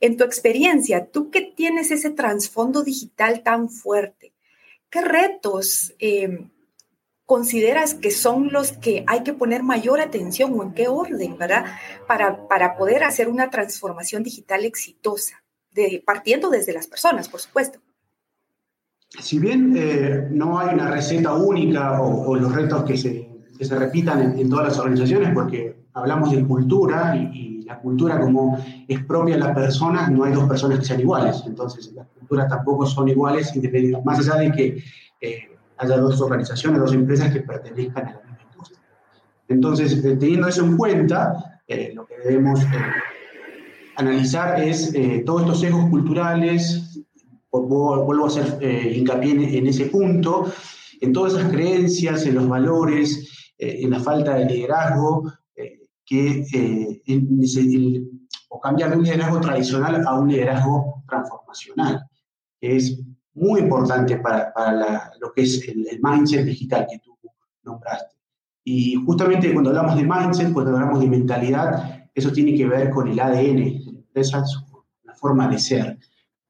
En 0.00 0.16
tu 0.16 0.22
experiencia, 0.24 1.06
tú 1.06 1.30
que 1.30 1.42
tienes 1.42 1.90
ese 1.90 2.10
trasfondo 2.10 2.82
digital 2.84 3.42
tan 3.42 3.68
fuerte, 3.68 4.32
¿qué 4.90 5.00
retos 5.00 5.94
eh, 5.98 6.46
consideras 7.32 7.94
que 7.94 8.10
son 8.10 8.52
los 8.52 8.72
que 8.72 9.04
hay 9.06 9.22
que 9.22 9.32
poner 9.32 9.62
mayor 9.62 10.02
atención 10.02 10.52
o 10.54 10.62
en 10.62 10.74
qué 10.74 10.88
orden, 10.88 11.38
¿verdad? 11.38 11.64
Para, 12.06 12.46
para 12.46 12.76
poder 12.76 13.04
hacer 13.04 13.26
una 13.26 13.48
transformación 13.48 14.22
digital 14.22 14.66
exitosa, 14.66 15.42
de, 15.74 16.02
partiendo 16.04 16.50
desde 16.50 16.74
las 16.74 16.86
personas, 16.86 17.30
por 17.30 17.40
supuesto. 17.40 17.78
Si 19.18 19.38
bien 19.38 19.72
eh, 19.78 20.28
no 20.30 20.58
hay 20.58 20.74
una 20.74 20.90
receta 20.90 21.32
única 21.32 22.02
o, 22.02 22.36
los 22.36 22.54
retos 22.54 22.84
que 22.84 22.98
se, 22.98 23.26
que 23.56 23.64
se 23.64 23.78
repitan 23.78 24.38
en, 24.38 24.50
todas 24.50 24.66
las 24.68 24.78
organizaciones, 24.78 25.30
porque 25.32 25.86
hablamos 25.94 26.32
de 26.32 26.44
cultura 26.44 27.16
y, 27.16 27.50
la 27.64 27.78
cultura 27.78 28.20
como 28.20 28.62
es 28.86 29.02
propia 29.06 29.36
de 29.36 29.40
las 29.40 29.54
personas, 29.54 30.10
no 30.10 30.24
hay 30.24 30.34
dos 30.34 30.46
personas 30.46 30.80
que 30.80 30.84
sean 30.84 31.00
iguales. 31.00 31.42
Entonces, 31.46 31.90
las 31.94 32.06
culturas 32.08 32.46
tampoco 32.46 32.84
son 32.84 33.08
iguales, 33.08 33.50
más 34.04 34.18
allá 34.18 34.34
de 34.34 34.52
que 34.52 34.84
eh, 35.18 35.51
haya 35.82 35.98
dos 35.98 36.20
organizaciones, 36.20 36.80
dos 36.80 36.92
empresas 36.92 37.32
que 37.32 37.40
pertenezcan 37.40 38.06
a 38.06 38.12
la 38.12 38.20
misma 38.20 38.38
industria. 38.50 38.80
Entonces, 39.48 40.04
eh, 40.04 40.16
teniendo 40.16 40.48
eso 40.48 40.64
en 40.64 40.76
cuenta, 40.76 41.60
eh, 41.66 41.92
lo 41.94 42.06
que 42.06 42.14
debemos 42.24 42.62
eh, 42.62 42.66
analizar 43.96 44.60
es 44.60 44.92
todos 45.26 45.42
estos 45.42 45.60
sesgos 45.60 45.90
culturales, 45.90 47.04
vuelvo 47.50 48.24
a 48.24 48.28
hacer 48.28 48.96
hincapié 48.96 49.58
en, 49.58 49.66
ese 49.66 49.86
punto, 49.86 50.50
en 51.00 51.12
todas 51.12 51.34
esas 51.34 51.52
creencias, 51.52 52.24
en 52.24 52.36
los 52.36 52.48
valores, 52.48 53.52
en 53.58 53.90
la 53.90 54.00
falta 54.00 54.34
de 54.36 54.46
liderazgo, 54.46 55.30
que, 56.06 57.02
o 58.48 58.60
cambiar 58.60 58.90
de 58.90 58.96
un 58.96 59.04
liderazgo 59.04 59.40
tradicional 59.40 60.02
a 60.06 60.18
un 60.18 60.28
liderazgo 60.28 61.02
transformacional, 61.06 62.06
que 62.58 62.76
es 62.76 62.98
muy 63.34 63.60
importante 63.60 64.16
para, 64.18 64.52
para 64.52 65.12
lo 65.20 65.32
que 65.32 65.42
es 65.42 65.66
el, 65.68 66.00
mindset 66.02 66.44
digital 66.44 66.86
que 66.90 66.98
tú 66.98 67.16
nombraste. 67.62 68.16
Y 68.64 68.94
justamente 68.94 69.52
cuando 69.52 69.70
hablamos 69.70 69.96
de 69.96 70.04
mindset, 70.04 70.52
cuando 70.52 70.72
hablamos 70.72 71.00
de 71.00 71.08
mentalidad, 71.08 72.08
eso 72.14 72.30
tiene 72.30 72.54
que 72.54 72.66
ver 72.66 72.90
con 72.90 73.08
el 73.08 73.18
ADN 73.18 73.56
de 73.56 73.82
la 73.84 73.98
empresa, 73.98 74.44
la 75.04 75.14
forma 75.14 75.48
de 75.48 75.58
ser. 75.58 75.98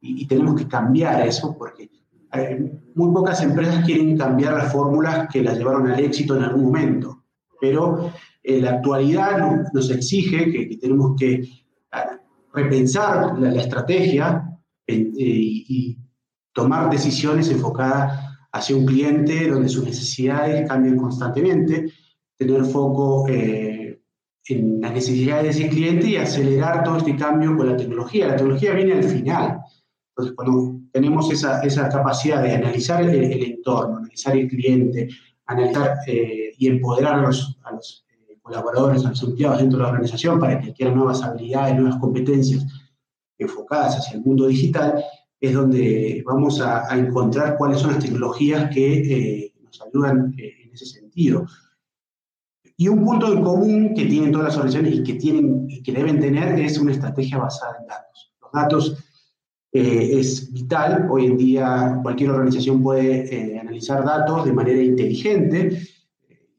Y, 0.01 0.27
tenemos 0.27 0.57
que 0.57 0.67
cambiar 0.67 1.27
eso 1.27 1.57
porque 1.57 1.89
eh, 2.33 2.81
muy 2.95 3.13
pocas 3.13 3.41
empresas 3.43 3.85
quieren 3.85 4.17
cambiar 4.17 4.55
las 4.55 4.73
fórmulas 4.73 5.29
que 5.33 5.43
las 5.43 5.57
llevaron 5.57 5.89
al 5.91 6.01
éxito 6.01 6.37
en 6.37 6.43
algún 6.43 6.65
momento. 6.65 7.25
Pero 7.61 8.13
eh, 8.43 8.61
la 8.61 8.73
actualidad 8.73 9.71
nos, 9.73 9.91
exige 9.91 10.51
que, 10.51 10.77
tenemos 10.77 11.15
que 11.17 11.49
ah, 11.93 12.19
repensar 12.53 13.39
la, 13.39 13.55
estrategia 13.55 14.59
eh, 14.87 15.13
y 15.15 15.97
tomar 16.53 16.91
decisiones 16.91 17.51
enfocadas 17.51 18.33
hacia 18.53 18.77
un 18.77 18.87
cliente 18.87 19.49
donde 19.49 19.69
sus 19.69 19.85
necesidades 19.85 20.69
cambian 20.69 20.97
constantemente, 20.97 21.91
tener 22.37 22.65
foco 22.65 23.27
eh, 23.29 24.01
en 24.49 24.81
las 24.81 24.93
necesidades 24.93 25.45
de 25.45 25.51
ese 25.51 25.69
cliente 25.71 26.09
y 26.09 26.17
acelerar 26.17 26.85
todo 26.85 26.99
este 26.99 27.17
cambio 27.17 27.57
con 27.57 27.69
la 27.69 27.77
tecnología. 27.77 28.29
La 28.29 28.37
tecnología 28.37 28.73
viene 28.73 28.95
al 28.95 29.05
final. 29.05 29.61
Entonces, 30.11 30.35
cuando 30.37 30.81
tenemos 30.93 31.31
esa, 31.33 31.63
esa 31.63 31.89
capacidad 31.89 32.43
de 32.43 32.55
analizar 32.55 33.03
el, 33.03 33.43
entorno, 33.43 33.99
analizar 33.99 34.37
el 34.37 34.49
cliente, 34.49 35.09
analizar 35.47 35.99
eh, 36.07 36.53
y 36.59 36.69
empoderar 36.69 37.15
a 37.15 37.23
los, 37.23 37.57
a 37.63 37.73
los 37.73 38.05
eh, 38.29 38.37
colaboradores, 38.43 39.05
a 39.07 39.11
los 39.11 39.23
empleados 39.23 39.59
dentro 39.59 39.79
de 39.79 39.85
la 39.85 39.91
organización 39.91 40.39
para 40.39 40.61
que 40.61 40.71
adquieran 40.71 40.97
nuevas 40.97 41.23
habilidades, 41.23 41.77
nuevas 41.77 41.99
competencias 41.99 42.67
enfocadas 43.39 43.97
hacia 43.97 44.17
el 44.19 44.25
mundo 44.25 44.47
digital, 44.47 45.03
es 45.43 45.55
donde 45.55 46.23
vamos 46.25 46.61
a, 46.61 46.97
encontrar 46.97 47.57
cuáles 47.59 47.81
son 47.81 47.95
las 47.95 48.05
tecnologías 48.05 48.73
que 48.73 49.47
eh, 49.47 49.55
nos 49.61 49.83
ayudan 49.83 50.33
eh, 50.39 50.55
en 50.63 50.73
ese 50.73 50.87
sentido. 50.87 51.47
Y 52.77 52.87
un 52.87 53.05
punto 53.05 53.33
en 53.33 53.43
común 53.43 53.93
que 53.93 54.07
tienen 54.07 54.31
todas 54.31 54.47
las 54.47 54.57
organizaciones 54.57 55.01
y 55.01 55.03
que, 55.03 55.15
tienen, 55.15 55.67
que 55.83 55.93
deben 55.93 56.21
tener 56.21 56.61
es 56.61 56.79
una 56.79 56.93
estrategia 56.93 57.39
basada 57.39 57.79
en 57.81 57.89
datos. 57.89 58.33
Los 58.41 58.53
datos 58.53 59.05
eh, 59.73 60.21
es 60.21 60.53
vital. 60.53 61.09
Hoy 61.11 61.27
en 61.27 61.37
día 61.37 61.99
cualquier 62.05 62.31
organización 62.31 62.81
puede 62.81 63.59
analizar 63.59 64.05
datos 64.05 64.45
de 64.45 64.53
manera 64.53 64.81
inteligente 64.81 65.89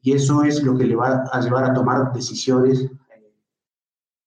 y 0.02 0.12
eso 0.12 0.44
es 0.44 0.62
lo 0.62 0.76
que 0.76 0.84
le 0.84 0.94
va 0.94 1.24
a 1.32 1.40
llevar 1.40 1.64
a 1.64 1.72
tomar 1.72 2.12
decisiones 2.12 2.86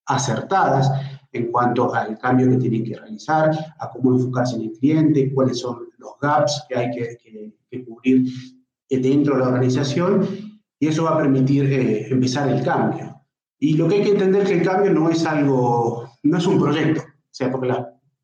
acertadas 0.07 0.89
en 1.31 1.51
cuanto 1.51 1.93
al 1.93 2.17
cambio 2.17 2.49
que 2.49 2.57
tienen 2.57 2.83
que 2.83 2.95
realizar, 2.95 3.51
a 3.79 3.89
cómo 3.89 4.15
enfocarse 4.15 4.55
en 4.55 4.63
el 4.63 4.71
cliente, 4.73 5.33
cuáles 5.33 5.59
son 5.59 5.87
los 5.97 6.11
gaps 6.21 6.63
que 6.67 6.75
hay 6.77 6.91
que, 6.91 7.85
cubrir 7.85 8.25
dentro 8.89 9.35
de 9.35 9.41
la 9.41 9.49
organización 9.49 10.27
y 10.79 10.87
eso 10.87 11.03
va 11.03 11.11
a 11.11 11.17
permitir 11.17 11.65
eh, 11.65 12.07
empezar 12.09 12.49
el 12.49 12.63
cambio. 12.63 13.21
Y 13.59 13.73
lo 13.73 13.87
que 13.87 13.95
hay 13.95 14.03
que 14.03 14.11
entender 14.11 14.43
es 14.43 14.49
que 14.49 14.57
el 14.59 14.65
cambio 14.65 14.93
no 14.93 15.09
es 15.09 15.25
algo, 15.25 16.09
no 16.23 16.37
es 16.37 16.47
un 16.47 16.59
proyecto, 16.59 17.01
o 17.01 17.29
sea, 17.31 17.51
porque 17.51 17.73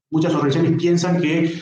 muchas 0.10 0.34
organizaciones 0.34 0.80
piensan 0.80 1.20
que 1.20 1.60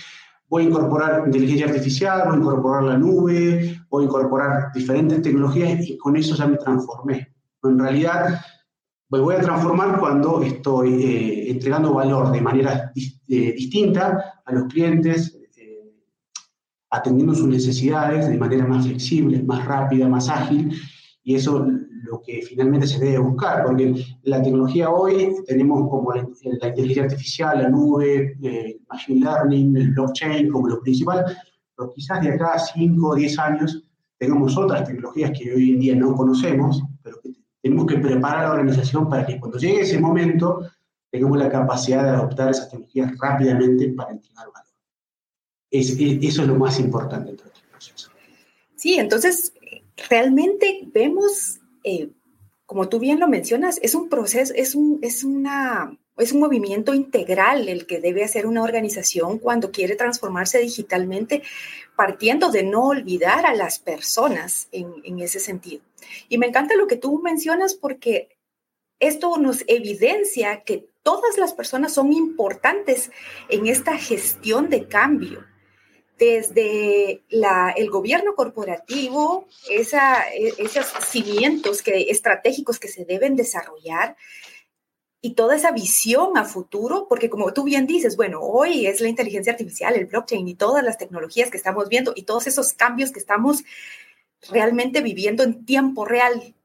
voy 0.52 0.64
a 0.64 0.68
incorporar 0.68 1.24
inteligencia 1.26 1.68
artificial, 1.68 2.24
voy 2.26 2.36
a 2.36 2.40
incorporar 2.40 2.84
la 2.84 2.98
nube, 2.98 3.82
voy 3.90 4.04
a 4.04 4.08
incorporar 4.08 4.72
diferentes 4.74 5.22
tecnologías 5.22 5.88
y 5.88 5.98
con 5.98 6.18
eso 6.18 6.36
ya 6.36 6.46
me 6.46 6.58
transformé. 6.58 7.34
En 7.64 7.80
realidad, 7.80 8.42
me 9.12 9.20
voy 9.20 9.36
a 9.36 9.41
transformar 9.41 10.00
cuando 10.00 10.41
estoy 10.41 11.03
eh, 11.03 11.51
entregando 11.51 11.94
valor 11.94 12.32
de 12.32 12.39
manera 12.39 12.94
eh, 12.96 13.53
distinta 13.53 14.41
a 14.46 14.53
los 14.53 14.72
clientes, 14.72 15.38
eh, 15.58 15.91
atendiendo 16.89 17.36
sus 17.36 17.48
necesidades 17.48 18.30
de 18.30 18.38
manera 18.38 18.65
más 18.65 18.86
flexible, 18.86 19.44
más 19.44 19.65
rápida, 19.65 20.08
más 20.08 20.30
ágil, 20.30 20.74
y 21.24 21.36
eso 21.36 21.68
lo 22.03 22.22
que 22.22 22.41
finalmente 22.41 22.88
se 22.88 23.00
debe 23.00 23.18
buscar, 23.20 23.65
porque 23.65 23.94
la 24.24 24.41
tecnología 24.41 24.89
hoy 24.89 25.36
tenemos 25.46 25.89
como 25.89 26.13
la, 26.13 26.22
inteligencia 26.70 27.03
artificial, 27.03 27.62
la 27.62 27.70
nube, 27.70 28.38
el 28.41 28.82
machine 28.89 29.20
learning, 29.20 29.75
el 29.75 29.91
blockchain 29.91 30.50
como 30.50 30.70
lo 30.70 30.82
principal, 30.82 31.25
pero 31.75 31.91
quizás 31.94 32.22
de 32.22 32.30
acá 32.30 32.53
a 32.53 32.60
5 32.60 33.08
o 33.08 33.15
10 33.15 33.39
años 33.39 33.84
tengamos 34.18 34.58
otras 34.58 34.88
tecnologías 34.88 35.32
que 35.38 35.53
hoy 35.53 35.72
en 35.72 35.80
día 35.80 35.96
no 35.96 36.15
conocemos, 36.15 36.82
pero 37.03 37.20
que 37.22 37.41
tenemos 37.62 37.86
que 37.86 37.98
preparar 37.98 38.39
a 38.39 38.48
la 38.50 38.53
organización 38.53 39.10
para 39.10 39.25
que 39.25 39.39
cuando 39.39 39.58
llegue 39.58 39.82
ese 39.82 40.00
momento 40.00 40.70
tengamos 41.10 41.38
la 41.38 41.50
capacidad 41.50 42.03
de 42.03 42.10
adoptar 42.10 42.50
esas 42.50 42.70
tecnologías 42.70 43.18
rápidamente 43.18 43.89
para 43.89 44.12
entregar 44.12 44.48
valor. 44.48 44.68
Es, 45.70 45.96
eso 46.00 46.41
es 46.41 46.48
lo 46.48 46.56
más 46.56 46.80
importante 46.80 47.27
dentro 47.27 47.48
este 47.48 47.68
proceso. 47.70 48.12
Sí, 48.75 48.96
entonces 48.96 49.53
realmente 50.10 50.82
vemos, 50.94 51.60
eh, 51.84 52.10
como 52.65 52.89
tú 52.89 53.00
bien 53.00 53.20
lo 53.20 53.27
mencionas, 53.27 53.80
es 53.82 53.94
un 53.94 54.10
proceso, 54.10 54.53
es 54.56 54.74
un, 54.75 55.00
es 55.01 55.24
una, 55.24 55.98
es 56.22 56.32
un 56.32 56.40
movimiento 56.40 56.94
integral 56.94 57.68
el 57.70 57.86
que 57.86 58.00
debe 58.00 58.24
hacer 58.24 58.46
una 58.46 58.63
organización 58.63 59.40
cuando 59.40 59.72
quiere 59.72 59.96
transformarse 59.96 60.60
digitalmente, 60.60 61.44
partiendo 61.96 62.51
de 62.51 62.63
no 62.63 62.88
olvidar 62.88 63.46
a 63.46 63.54
las 63.54 63.80
personas 63.80 64.68
en, 64.72 65.20
ese 65.20 65.40
sentido. 65.40 65.84
Y 66.30 66.38
me 66.38 66.48
encanta 66.48 66.75
lo 66.75 66.88
que 66.88 66.96
tú 66.96 67.22
mencionas 67.22 67.74
porque 67.74 68.30
esto 69.00 69.38
nos 69.38 69.63
evidencia 69.68 70.63
que 70.63 70.86
todas 71.04 71.38
las 71.38 71.54
personas 71.54 71.94
son 71.94 72.13
importantes 72.13 73.12
en 73.50 73.68
esta 73.68 73.98
gestión 73.98 74.70
de 74.70 74.88
cambio. 74.88 75.46
Desde 76.18 77.24
el 77.32 77.90
gobierno 77.90 78.36
corporativo, 78.36 79.48
esa, 79.72 80.30
e, 80.32 80.54
esos 80.60 80.86
cimientos 81.08 81.82
que, 81.82 82.12
estratégicos 82.12 82.78
que 82.80 82.90
se 82.90 83.06
deben 83.06 83.36
desarrollar, 83.36 84.16
y 85.22 85.36
toda 85.36 85.56
esa 85.56 85.72
visión 85.72 86.36
a 86.38 86.46
futuro, 86.46 87.06
porque 87.08 87.30
como 87.30 87.54
tú 87.54 87.63
bien 87.63 87.86
dices, 87.86 88.18
bueno, 88.18 88.42
hoy 88.42 88.88
es 88.88 89.01
la 89.01 89.08
inteligencia 89.08 89.54
artificial, 89.54 89.96
el 89.96 90.08
blockchain 90.08 90.48
y 90.48 90.56
todas 90.56 90.84
las 90.84 90.98
tecnologías 90.98 91.51
que 91.51 91.58
estamos 91.58 91.90
viendo 91.90 92.13
y 92.16 92.24
todos 92.24 92.48
esos 92.48 92.74
cambios 92.74 93.12
que 93.12 93.20
estamos 93.20 93.63
realmente 94.50 95.01
viviendo 95.01 95.44
en 95.44 95.66
tiempo 95.66 96.06
real. 96.06 96.56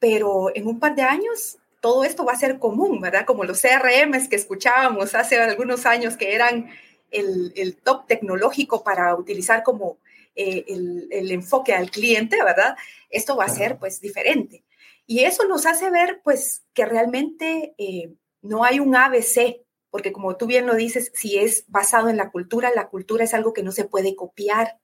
Pero 0.00 0.50
en 0.54 0.66
un 0.66 0.80
par 0.80 0.96
de 0.96 1.02
años 1.02 1.58
todo 1.80 2.02
esto 2.02 2.24
va 2.24 2.32
a 2.32 2.38
ser 2.38 2.58
común, 2.58 3.00
¿verdad? 3.00 3.24
Como 3.24 3.44
los 3.44 3.62
CRMs 3.62 4.28
que 4.28 4.34
escuchábamos 4.34 5.14
hace 5.14 5.38
algunos 5.38 5.86
años 5.86 6.16
que 6.16 6.34
eran 6.34 6.68
el, 7.12 7.76
top 7.84 8.08
tecnológico 8.08 8.82
para 8.82 9.14
utilizar 9.14 9.62
como 9.62 9.98
eh, 10.34 10.64
el, 10.68 11.30
enfoque 11.30 11.72
al 11.72 11.90
cliente, 11.92 12.42
¿verdad? 12.42 12.76
Esto 13.08 13.36
va 13.36 13.44
a 13.44 13.48
ser 13.48 13.78
pues 13.78 14.00
diferente. 14.00 14.64
Y 15.06 15.24
eso 15.24 15.46
nos 15.46 15.66
hace 15.66 15.90
ver 15.90 16.20
pues 16.24 16.64
que 16.74 16.84
realmente 16.84 17.74
eh, 17.78 18.12
no 18.42 18.64
hay 18.64 18.80
un 18.80 18.94
ABC, 18.94 19.62
porque 19.90 20.12
como 20.12 20.36
tú 20.36 20.46
bien 20.46 20.66
lo 20.66 20.74
dices, 20.74 21.12
si 21.14 21.38
es 21.38 21.64
basado 21.68 22.08
en 22.08 22.16
la 22.16 22.30
cultura, 22.30 22.72
la 22.74 22.88
cultura 22.88 23.24
es 23.24 23.34
algo 23.34 23.52
que 23.52 23.62
no 23.62 23.72
se 23.72 23.84
puede 23.84 24.16
copiar 24.16 24.78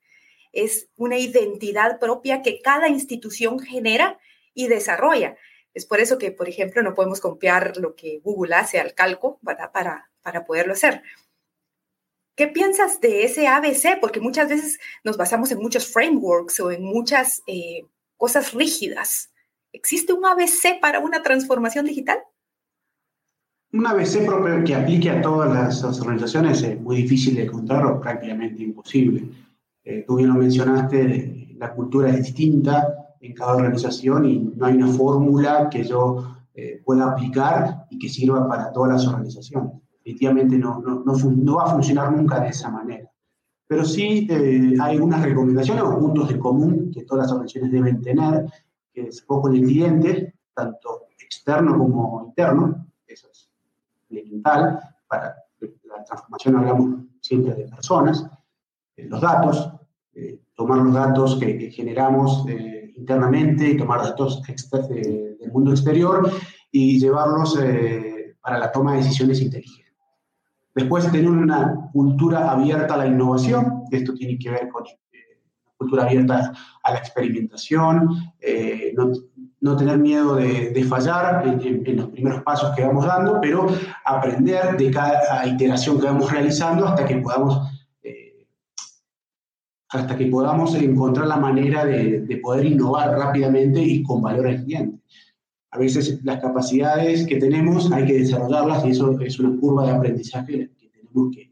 es 0.53 0.89
una 0.97 1.19
identidad 1.19 1.99
propia 1.99 2.43
que 2.43 2.61
cada 2.61 2.89
institución 2.89 3.59
genera 3.59 4.19
y 4.55 4.69
desarrolla. 4.69 5.37
Es 5.75 5.87
por 5.87 6.01
eso 6.01 6.19
que, 6.19 6.31
por 6.31 6.49
ejemplo, 6.49 6.83
no 6.83 6.95
podemos 6.95 7.21
copiar 7.21 7.79
lo 7.79 7.97
que 7.97 8.21
Google 8.23 8.55
hace 8.55 8.79
al 8.79 8.95
calco 8.95 9.41
para, 9.43 9.73
para, 9.73 10.45
poderlo 10.45 10.75
hacer. 10.75 11.03
¿Qué 12.37 12.49
piensas 12.49 13.01
de 13.01 13.25
ese 13.25 13.47
ABC? 13.47 13.99
Porque 14.01 14.21
muchas 14.21 14.49
veces 14.49 14.79
nos 15.03 15.17
basamos 15.17 15.51
en 15.51 15.59
muchos 15.59 15.91
frameworks 15.91 16.61
o 16.61 16.71
en 16.71 16.85
muchas 16.85 17.43
eh, 17.47 17.87
cosas 18.17 18.53
rígidas. 18.53 19.32
¿Existe 19.73 20.13
un 20.13 20.25
ABC 20.27 20.81
para 20.81 21.01
una 21.01 21.23
transformación 21.23 21.87
digital? 21.87 22.19
Un 23.73 23.87
ABC 23.87 24.27
propio 24.27 24.63
que 24.65 24.75
aplique 24.75 25.09
a 25.09 25.23
todas 25.23 25.83
las, 25.83 26.01
organizaciones 26.01 26.63
es 26.63 26.79
muy 26.79 26.97
difícil 26.97 27.37
de 27.37 27.45
encontrar 27.45 27.87
o 27.87 28.01
prácticamente 28.01 28.63
imposible. 28.63 29.27
Eh, 29.83 30.05
tú 30.07 30.17
bien 30.17 30.29
lo 30.29 30.35
mencionaste, 30.35 31.57
la 31.57 31.73
cultura 31.73 32.11
es 32.11 32.17
distinta 32.19 33.17
en 33.21 33.33
cada 33.33 33.55
organización 33.55 34.27
y 34.27 34.39
no 34.57 34.67
hay 34.67 34.75
una 34.75 34.89
fórmula 34.89 35.71
que 35.71 35.85
yo 35.85 36.37
eh, 36.55 36.83
pueda 36.85 37.13
aplicar 37.13 37.87
y 37.89 37.99
que 37.99 38.11
sirva 38.11 38.47
para 38.47 38.71
todas 38.73 38.93
las 38.93 39.07
organizaciones. 39.07 39.73
Definitivamente 39.91 40.59
no, 40.59 40.81
no, 40.81 41.03
no, 41.05 41.57
va 41.57 41.65
a 41.65 41.71
funcionar 41.71 42.13
nunca 42.13 42.41
de 42.41 42.49
esa 42.49 42.69
manera. 42.69 43.09
Pero 43.67 43.87
sí 43.87 44.27
eh, 44.29 44.75
hay 44.83 44.99
unas 44.99 45.23
recomendaciones 45.23 45.83
o 45.83 45.99
puntos 45.99 46.29
de 46.29 46.39
común 46.39 46.91
que 46.93 47.05
todas 47.05 47.25
las 47.25 47.33
organizaciones 47.33 47.73
deben 47.73 48.03
tener, 48.03 48.45
que 48.93 49.09
es 49.09 49.23
poco 49.23 49.49
el 49.49 49.61
cliente, 49.61 50.35
tanto 50.55 51.07
externo 51.19 51.79
como 51.79 52.25
interno, 52.27 52.87
eso 53.07 53.29
es 53.31 53.51
elemental, 54.11 54.81
para 55.09 55.37
la 55.85 56.05
transformación 56.05 56.57
hablamos 56.57 56.95
siempre 57.21 57.55
de 57.55 57.69
personas, 57.69 58.27
los 58.97 59.21
datos, 59.21 59.73
eh, 60.15 60.41
tomar 60.55 60.79
los 60.79 60.95
datos 60.95 61.39
que, 61.39 61.71
generamos 61.71 62.45
eh, 62.49 62.93
internamente 62.97 63.69
y 63.69 63.77
tomar 63.77 64.03
datos 64.03 64.43
del 64.89 65.51
mundo 65.53 65.71
exterior 65.71 66.31
y 66.71 66.99
llevarlos 67.01 67.59
eh, 67.61 68.37
para 68.41 68.59
la 68.59 68.71
toma 68.71 68.93
de 68.93 68.99
decisiones 68.99 69.41
inteligentes. 69.41 69.83
Después, 70.75 71.11
tener 71.11 71.31
una 71.31 71.91
cultura 71.93 72.51
abierta 72.51 72.95
a 72.95 72.99
la 72.99 73.07
innovación, 73.07 73.85
esto 73.91 74.15
tiene 74.15 74.39
que 74.39 74.51
ver 74.51 74.69
con 74.69 74.85
cultura 75.83 76.05
abierta 76.05 76.53
a 76.83 76.93
la 76.93 76.99
experimentación, 76.99 78.09
no, 78.95 79.13
no 79.63 79.77
tener 79.77 79.97
miedo 79.99 80.35
de, 80.35 80.85
fallar 80.89 81.47
en, 81.47 81.97
los 81.97 82.11
primeros 82.11 82.43
pasos 82.43 82.75
que 82.75 82.83
vamos 82.83 83.07
dando, 83.07 83.41
pero 83.41 83.69
aprender 84.05 84.77
de 84.77 84.91
cada 84.91 85.47
iteración 85.47 86.01
que 86.01 86.07
vamos 86.07 86.31
realizando 86.33 86.85
hasta 86.87 87.07
que 87.07 87.17
podamos, 87.19 87.71
eh, 88.03 88.45
hasta 89.89 90.17
que 90.17 90.27
podamos 90.27 90.75
encontrar 90.75 91.29
la 91.29 91.37
manera 91.37 91.85
de, 91.85 92.41
poder 92.43 92.67
innovar 92.67 93.17
rápidamente 93.17 93.81
y 93.81 94.03
con 94.03 94.21
valor 94.21 94.49
al 94.49 94.65
cliente. 94.65 94.99
A 95.71 95.79
veces 95.79 96.19
las 96.25 96.41
capacidades 96.41 97.25
que 97.25 97.37
tenemos 97.37 97.91
hay 97.93 98.05
que 98.05 98.19
desarrollarlas 98.19 98.85
y 98.85 98.91
eso 98.91 99.19
es 99.21 99.39
una 99.39 99.59
curva 99.61 99.87
de 99.87 99.93
aprendizaje 99.93 100.71
que 100.77 100.89
tenemos 100.89 101.31
que 101.33 101.52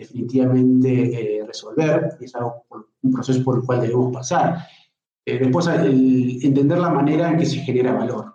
definitivamente 0.00 1.38
eh, 1.40 1.46
resolver 1.46 2.16
es 2.20 2.34
algo, 2.34 2.64
un 3.02 3.12
proceso 3.12 3.44
por 3.44 3.58
el 3.58 3.64
cual 3.64 3.82
debemos 3.82 4.12
pasar. 4.12 4.66
Eh, 5.26 5.38
después, 5.38 5.66
entender 5.68 6.78
la 6.78 6.88
manera 6.88 7.30
en 7.30 7.38
que 7.38 7.44
se 7.44 7.58
genera 7.58 7.92
valor. 7.92 8.34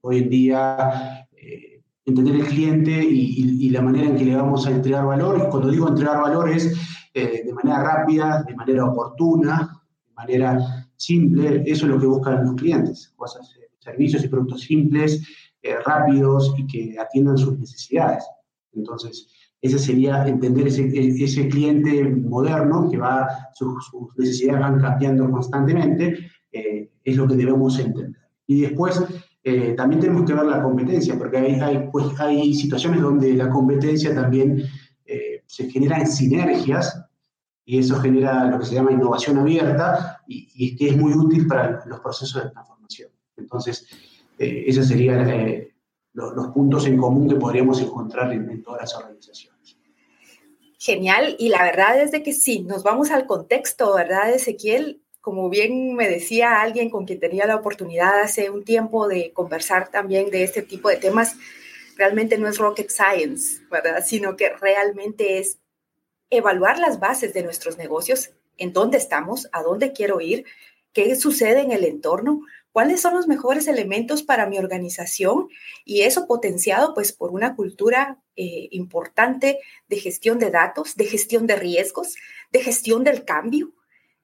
Hoy 0.00 0.18
en 0.18 0.28
día, 0.28 1.28
eh, 1.32 1.82
entender 2.04 2.34
el 2.34 2.46
cliente 2.46 2.90
y, 2.90 3.70
la 3.70 3.82
manera 3.82 4.06
en 4.06 4.16
que 4.16 4.24
le 4.24 4.36
vamos 4.36 4.66
a 4.66 4.70
entregar 4.70 5.04
valor. 5.04 5.36
Y 5.38 5.50
cuando 5.50 5.68
digo 5.68 5.88
entregar 5.88 6.20
valor 6.20 6.48
es 6.48 6.72
de 7.12 7.52
manera 7.52 7.82
rápida, 7.82 8.44
de 8.46 8.54
manera 8.54 8.84
oportuna, 8.84 9.82
de 10.06 10.12
manera 10.12 10.86
simple. 10.96 11.64
Eso 11.66 11.86
es 11.86 11.92
lo 11.92 11.98
que 11.98 12.06
buscan 12.06 12.44
los 12.44 12.54
clientes. 12.54 13.12
Cosas, 13.16 13.52
servicios 13.80 14.24
y 14.24 14.28
productos 14.28 14.60
simples, 14.60 15.26
rápidos 15.84 16.54
y 16.56 16.66
que 16.68 16.96
atiendan 17.00 17.36
sus 17.36 17.58
necesidades. 17.58 18.24
Entonces, 18.74 19.28
ese 19.64 19.78
sería 19.78 20.28
entender 20.28 20.66
ese, 20.66 20.90
ese 20.92 21.48
cliente 21.48 22.04
moderno 22.04 22.90
que 22.90 22.98
va, 22.98 23.26
sus, 23.54 23.90
necesidades 24.14 24.60
van 24.60 24.78
cambiando 24.78 25.30
constantemente, 25.30 26.30
eh, 26.52 26.90
es 27.02 27.16
lo 27.16 27.26
que 27.26 27.34
debemos 27.34 27.78
entender. 27.78 28.20
Y 28.46 28.60
después 28.60 29.02
eh, 29.42 29.72
también 29.74 30.02
tenemos 30.02 30.26
que 30.26 30.34
ver 30.34 30.44
la 30.44 30.62
competencia, 30.62 31.16
porque 31.16 31.38
hay, 31.38 31.54
hay, 31.54 31.88
pues, 31.90 32.08
hay 32.20 32.52
situaciones 32.52 33.00
donde 33.00 33.32
la 33.32 33.48
competencia 33.48 34.14
también 34.14 34.62
eh, 35.06 35.42
se 35.46 35.70
generan 35.70 36.06
sinergias 36.06 37.02
y 37.64 37.78
eso 37.78 37.98
genera 38.00 38.44
lo 38.50 38.58
que 38.58 38.66
se 38.66 38.74
llama 38.74 38.92
innovación 38.92 39.38
abierta 39.38 40.20
y, 40.28 40.46
y 40.56 40.76
que 40.76 40.90
es 40.90 40.96
muy 40.98 41.14
útil 41.14 41.46
para 41.46 41.82
los 41.86 42.00
procesos 42.00 42.44
de 42.44 42.50
transformación. 42.50 43.08
Entonces, 43.38 43.86
esos 44.36 44.86
serían 44.88 45.26
los, 46.12 46.34
los, 46.34 46.48
puntos 46.48 46.86
en 46.86 46.98
común 46.98 47.30
que 47.30 47.36
podríamos 47.36 47.80
encontrar 47.80 48.30
en, 48.30 48.50
en 48.50 48.62
todas 48.62 48.82
las 48.82 48.94
organizaciones. 48.96 49.53
Genial, 50.84 51.34
y 51.38 51.48
la 51.48 51.62
verdad 51.62 51.98
es 51.98 52.10
de 52.12 52.22
que 52.22 52.34
sí, 52.34 52.60
nos 52.60 52.82
vamos 52.82 53.10
al 53.10 53.24
contexto, 53.24 53.94
¿verdad, 53.94 54.34
Ezequiel? 54.34 55.00
Como 55.22 55.48
bien 55.48 55.94
me 55.94 56.10
decía 56.10 56.60
alguien 56.60 56.90
con 56.90 57.06
quien 57.06 57.20
tenía 57.20 57.46
la 57.46 57.56
oportunidad 57.56 58.20
hace 58.20 58.50
un 58.50 58.64
tiempo 58.64 59.08
de 59.08 59.32
conversar 59.32 59.88
también 59.88 60.28
de 60.28 60.44
este 60.44 60.60
tipo 60.60 60.90
de 60.90 60.96
temas, 60.96 61.36
realmente 61.96 62.36
no 62.36 62.48
es 62.48 62.58
rocket 62.58 62.90
science, 62.90 63.62
¿verdad? 63.70 64.04
Sino 64.06 64.36
que 64.36 64.50
realmente 64.50 65.38
es 65.38 65.58
evaluar 66.28 66.78
las 66.78 67.00
bases 67.00 67.32
de 67.32 67.44
nuestros 67.44 67.78
negocios, 67.78 68.32
en 68.58 68.74
dónde 68.74 68.98
estamos, 68.98 69.48
a 69.52 69.62
dónde 69.62 69.94
quiero 69.94 70.20
ir, 70.20 70.44
qué 70.92 71.16
sucede 71.16 71.62
en 71.62 71.72
el 71.72 71.84
entorno, 71.84 72.42
cuáles 72.74 73.00
son 73.00 73.14
los 73.14 73.28
mejores 73.28 73.68
elementos 73.68 74.24
para 74.24 74.46
mi 74.46 74.58
organización 74.58 75.48
y 75.84 76.00
eso 76.00 76.26
potenciado 76.26 76.92
pues 76.92 77.12
por 77.12 77.30
una 77.30 77.54
cultura 77.54 78.18
eh, 78.34 78.66
importante 78.72 79.60
de 79.86 79.96
gestión 79.96 80.40
de 80.40 80.50
datos, 80.50 80.96
de 80.96 81.04
gestión 81.04 81.46
de 81.46 81.54
riesgos, 81.54 82.16
de 82.50 82.60
gestión 82.64 83.04
del 83.04 83.24
cambio. 83.24 83.72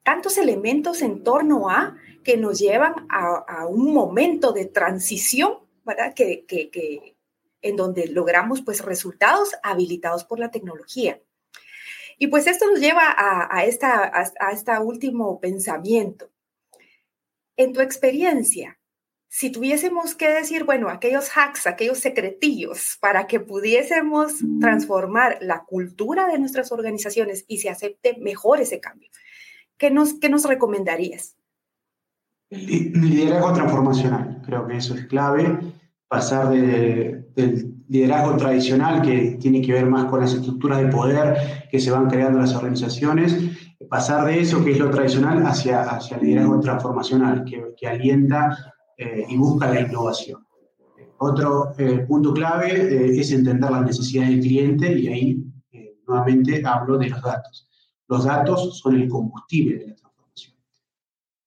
Tantos 0.03 0.37
elementos 0.37 1.01
en 1.01 1.23
torno 1.23 1.69
a 1.69 1.95
que 2.25 2.35
nos 2.35 2.59
llevan 2.59 3.07
a, 3.09 3.67
un 3.67 3.93
momento 3.93 4.51
de 4.51 4.65
transición, 4.65 5.59
¿verdad? 5.85 6.13
Que, 6.13 7.15
en 7.61 7.75
donde 7.77 8.07
logramos 8.07 8.61
pues 8.63 8.83
resultados 8.83 9.55
habilitados 9.63 10.25
por 10.25 10.39
la 10.39 10.51
tecnología. 10.51 11.21
Y 12.17 12.27
pues 12.27 12.47
esto 12.47 12.69
nos 12.69 12.81
lleva 12.81 13.15
a, 13.17 13.63
esta, 13.63 14.11
a 14.13 14.51
este 14.51 14.77
último 14.79 15.39
pensamiento. 15.39 16.30
En 17.57 17.73
tu 17.73 17.81
experiencia, 17.81 18.79
si 19.33 19.49
tuviésemos 19.49 20.13
que 20.13 20.27
decir, 20.27 20.65
bueno, 20.65 20.89
aquellos 20.89 21.29
hacks, 21.35 21.65
aquellos 21.65 21.99
secretillos 21.99 22.97
para 22.99 23.27
que 23.27 23.39
pudiésemos 23.39 24.33
transformar 24.59 25.37
la 25.39 25.63
cultura 25.63 26.27
de 26.27 26.37
nuestras 26.37 26.71
organizaciones 26.73 27.45
y 27.47 27.59
se 27.59 27.69
acepte 27.69 28.17
mejor 28.19 28.59
ese 28.59 28.81
cambio, 28.81 29.09
¿qué 29.77 29.89
nos, 29.89 30.15
qué 30.15 30.27
nos 30.27 30.43
recomendarías? 30.43 31.37
Liderazgo 32.49 33.53
transformacional, 33.53 34.41
creo 34.45 34.67
que 34.67 34.75
eso 34.75 34.95
es 34.95 35.05
clave, 35.05 35.57
pasar 36.09 36.49
de, 36.49 37.23
del 37.33 37.70
liderazgo 37.91 38.37
tradicional 38.37 39.01
que 39.01 39.37
tiene 39.39 39.61
que 39.61 39.73
ver 39.73 39.85
más 39.85 40.05
con 40.05 40.21
las 40.21 40.33
estructuras 40.33 40.79
de 40.79 40.87
poder 40.87 41.67
que 41.69 41.79
se 41.79 41.91
van 41.91 42.07
creando 42.07 42.37
en 42.37 42.45
las 42.45 42.55
organizaciones 42.55 43.37
pasar 43.91 44.25
de 44.25 44.39
eso, 44.39 44.63
que 44.63 44.71
es 44.71 44.79
lo 44.79 44.89
tradicional, 44.89 45.45
hacia, 45.45 45.81
hacia 45.81 46.15
el 46.15 46.23
liderazgo 46.23 46.61
transformacional, 46.61 47.43
que, 47.43 47.73
que 47.75 47.87
alienta 47.89 48.73
eh, 48.97 49.25
y 49.27 49.35
busca 49.35 49.69
la 49.69 49.81
innovación. 49.81 50.47
Otro 51.17 51.73
eh, 51.77 52.05
punto 52.07 52.33
clave 52.33 52.71
eh, 52.71 53.19
es 53.19 53.33
entender 53.33 53.69
las 53.69 53.83
necesidades 53.83 54.29
del 54.29 54.39
cliente 54.39 54.97
y 54.97 55.07
ahí 55.09 55.45
nuevamente 56.07 56.61
hablo 56.65 56.97
de 56.97 57.09
los 57.09 57.21
datos. 57.21 57.67
Los 58.07 58.23
datos 58.23 58.79
son 58.79 58.95
el 58.95 59.09
combustible 59.09 59.77
de 59.79 59.87
la 59.87 59.95
transformación. 59.95 60.55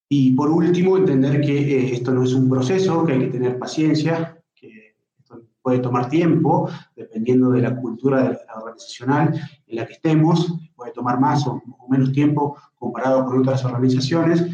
Y 0.07 0.33
por 0.33 0.51
último, 0.51 0.97
entender 0.97 1.41
que 1.41 1.93
esto 1.93 2.11
no 2.11 2.23
es 2.23 2.33
un 2.33 2.47
proceso, 2.47 3.03
que 3.05 3.13
hay 3.13 3.19
que 3.21 3.27
tener 3.27 3.57
paciencia, 3.57 4.34
puede 5.65 5.79
tomar 5.79 6.09
tiempo, 6.09 6.69
dependiendo 6.95 7.49
de 7.49 7.63
la 7.63 7.75
cultura 7.75 8.39
organizacional 8.55 9.33
en 9.65 9.75
la 9.75 9.87
que 9.87 9.93
estemos, 9.93 10.53
puede 10.75 10.91
tomar 10.91 11.19
más 11.19 11.47
o, 11.47 11.59
menos 11.89 12.11
tiempo 12.11 12.55
comparado 12.77 13.25
con 13.25 13.39
otras 13.39 13.65
organizaciones. 13.65 14.45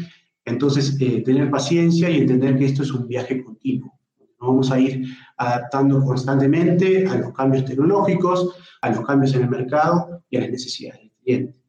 Entonces, 0.46 0.96
eh, 1.00 1.20
tener 1.22 1.50
paciencia 1.50 2.08
y 2.08 2.16
entender 2.16 2.56
que 2.56 2.64
esto 2.64 2.82
es 2.82 2.92
un 2.92 3.06
viaje 3.06 3.44
continuo. 3.44 3.92
Nos 4.40 4.48
vamos 4.48 4.70
a 4.70 4.80
ir 4.80 5.04
adaptando 5.36 6.02
constantemente 6.02 7.06
a 7.06 7.16
los 7.16 7.34
cambios 7.34 7.66
tecnológicos, 7.66 8.56
a 8.80 8.88
los 8.88 9.04
cambios 9.04 9.34
en 9.34 9.42
el 9.42 9.50
mercado 9.50 10.24
y 10.30 10.38
a 10.38 10.40
las 10.40 10.50
necesidades 10.50 10.98
del 11.02 11.10
cliente. 11.22 11.61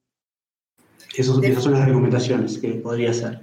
Esas 1.21 1.63
son 1.63 1.73
las 1.73 1.85
recomendaciones 1.85 2.57
que 2.57 2.69
podría 2.69 3.11
hacer. 3.11 3.41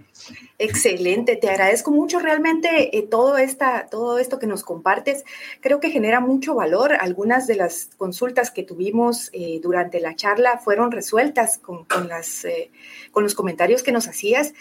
Excelente, 0.58 1.36
te 1.36 1.48
agradezco 1.48 1.90
mucho 1.90 2.18
realmente 2.18 2.96
eh, 2.96 3.02
todo, 3.02 3.38
esta, 3.38 3.86
todo 3.86 4.18
esto 4.18 4.38
que 4.38 4.46
nos 4.46 4.62
compartes. 4.62 5.24
Creo 5.60 5.80
que 5.80 5.90
genera 5.90 6.20
mucho 6.20 6.54
valor. 6.54 6.94
Algunas 6.94 7.46
de 7.46 7.56
las 7.56 7.90
consultas 7.96 8.50
que 8.50 8.62
tuvimos 8.62 9.30
eh, 9.32 9.60
durante 9.62 10.00
la 10.00 10.16
charla 10.16 10.58
fueron 10.58 10.90
resueltas 10.90 11.58
con, 11.58 11.86
las, 12.08 12.44
eh, 12.44 12.70
con 13.10 13.22
los 13.22 13.34
comentarios 13.34 13.82
que 13.82 13.92
nos 13.92 14.08
hacías. 14.08 14.52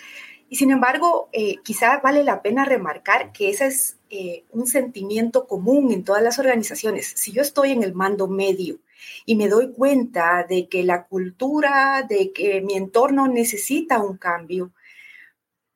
Y 0.51 0.55
sin 0.55 0.71
embargo, 0.71 1.29
quizá 1.63 1.99
vale 1.99 2.23
la 2.23 2.41
pena 2.41 2.65
remarcar 2.65 3.31
que 3.31 3.51
ese 3.51 3.67
es 3.67 3.97
un 4.49 4.65
sentimiento 4.65 5.45
común 5.45 5.91
en 5.91 6.03
todas 6.03 6.23
las 6.23 6.39
organizaciones. 6.39 7.13
Si 7.15 7.31
yo 7.31 7.43
estoy 7.43 7.69
en 7.69 7.83
el 7.83 7.93
mando 7.93 8.27
medio 8.27 8.79
y 9.25 9.35
me 9.35 9.47
doy 9.47 9.71
cuenta 9.71 10.45
de 10.47 10.67
que 10.67 10.83
la 10.83 11.05
cultura, 11.05 12.05
de 12.07 12.31
que 12.31 12.61
mi 12.61 12.75
entorno 12.75 13.27
necesita 13.27 13.99
un 13.99 14.17
cambio, 14.17 14.71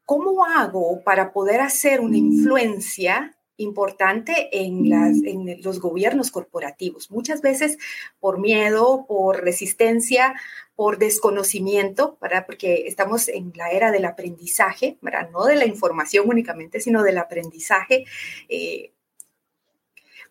¿cómo 0.05 0.45
hago 0.45 1.01
para 1.03 1.33
poder 1.33 1.61
hacer 1.61 2.01
una 2.01 2.17
influencia 2.17 3.35
importante 3.57 4.49
en, 4.51 4.89
las, 4.89 5.17
en 5.23 5.61
los 5.61 5.79
gobiernos 5.79 6.31
corporativos? 6.31 7.11
Muchas 7.11 7.41
veces 7.41 7.77
por 8.19 8.39
miedo, 8.39 9.05
por 9.07 9.43
resistencia, 9.43 10.35
por 10.75 10.97
desconocimiento, 10.97 12.17
¿verdad? 12.21 12.45
Porque 12.45 12.87
estamos 12.87 13.27
en 13.29 13.53
la 13.55 13.69
era 13.69 13.91
del 13.91 14.05
aprendizaje, 14.05 14.97
¿verdad? 15.01 15.29
No 15.31 15.45
de 15.45 15.55
la 15.55 15.65
información 15.65 16.27
únicamente, 16.27 16.79
sino 16.79 17.03
del 17.03 17.19
aprendizaje. 17.19 18.05
Eh, 18.49 18.92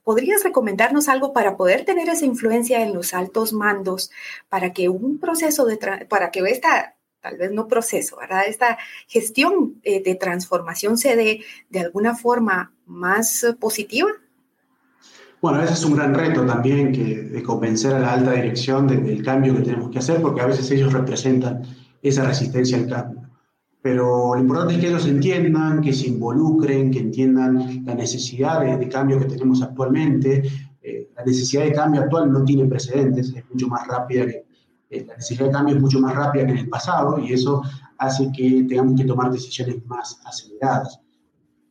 ¿Podrías 0.04 0.42
recomendarnos 0.42 1.08
algo 1.08 1.32
para 1.32 1.56
poder 1.56 1.84
tener 1.84 2.08
esa 2.08 2.26
influencia 2.26 2.82
en 2.82 2.92
los 2.92 3.14
altos 3.14 3.52
mandos, 3.52 4.10
para 4.48 4.72
que 4.72 4.88
un 4.88 5.18
proceso 5.18 5.64
de, 5.64 5.78
para 6.08 6.30
que 6.30 6.40
esta, 6.40 6.96
tal 7.20 7.38
vez 7.38 7.52
no 7.52 7.68
proceso, 7.68 8.16
¿verdad? 8.16 8.42
Esta 8.46 8.78
gestión 9.06 9.80
eh, 9.84 10.02
de 10.02 10.14
transformación 10.16 10.98
se 10.98 11.16
dé 11.16 11.44
de 11.70 11.80
alguna 11.80 12.16
forma 12.16 12.72
más 12.86 13.46
positiva? 13.60 14.08
Bueno, 15.40 15.60
ese 15.62 15.72
es 15.72 15.84
un 15.84 15.96
gran 15.96 16.14
reto 16.14 16.46
también 16.46 16.92
que, 16.92 17.22
de 17.22 17.42
convencer 17.42 17.94
a 17.94 17.98
la 17.98 18.12
alta 18.12 18.32
dirección 18.32 18.86
del 18.86 19.24
cambio 19.24 19.56
que 19.56 19.62
tenemos 19.62 19.90
que 19.90 19.98
hacer, 19.98 20.22
porque 20.22 20.40
a 20.40 20.46
veces 20.46 20.70
ellos 20.70 20.92
representan 20.92 21.62
esa 22.00 22.24
resistencia 22.24 22.76
al 22.76 22.88
cambio. 22.88 23.21
Pero 23.82 24.34
lo 24.34 24.40
importante 24.40 24.74
es 24.74 24.80
que 24.80 24.88
ellos 24.88 25.06
entiendan, 25.06 25.80
que 25.80 25.92
se 25.92 26.06
involucren, 26.06 26.92
que 26.92 27.00
entiendan 27.00 27.84
la 27.84 27.96
necesidad 27.96 28.60
de, 28.78 28.88
cambio 28.88 29.18
que 29.18 29.24
tenemos 29.24 29.60
actualmente. 29.60 30.42
Eh, 30.80 31.10
la 31.16 31.24
necesidad 31.24 31.64
de 31.64 31.72
cambio 31.72 32.02
actual 32.02 32.32
no 32.32 32.44
tiene 32.44 32.66
precedentes, 32.66 33.34
es 33.34 33.44
mucho 33.50 33.66
más 33.66 33.86
rápida 33.88 34.26
que, 34.26 34.46
eh, 34.88 35.04
la 35.04 35.16
necesidad 35.16 35.46
de 35.46 35.52
cambio 35.52 35.74
es 35.74 35.80
mucho 35.80 35.98
más 36.00 36.14
rápida 36.14 36.46
que 36.46 36.52
en 36.52 36.58
el 36.58 36.68
pasado 36.68 37.18
y 37.18 37.32
eso 37.32 37.62
hace 37.98 38.30
que 38.30 38.64
tengamos 38.68 39.00
que 39.00 39.06
tomar 39.06 39.32
decisiones 39.32 39.84
más 39.86 40.20
aceleradas. 40.24 41.00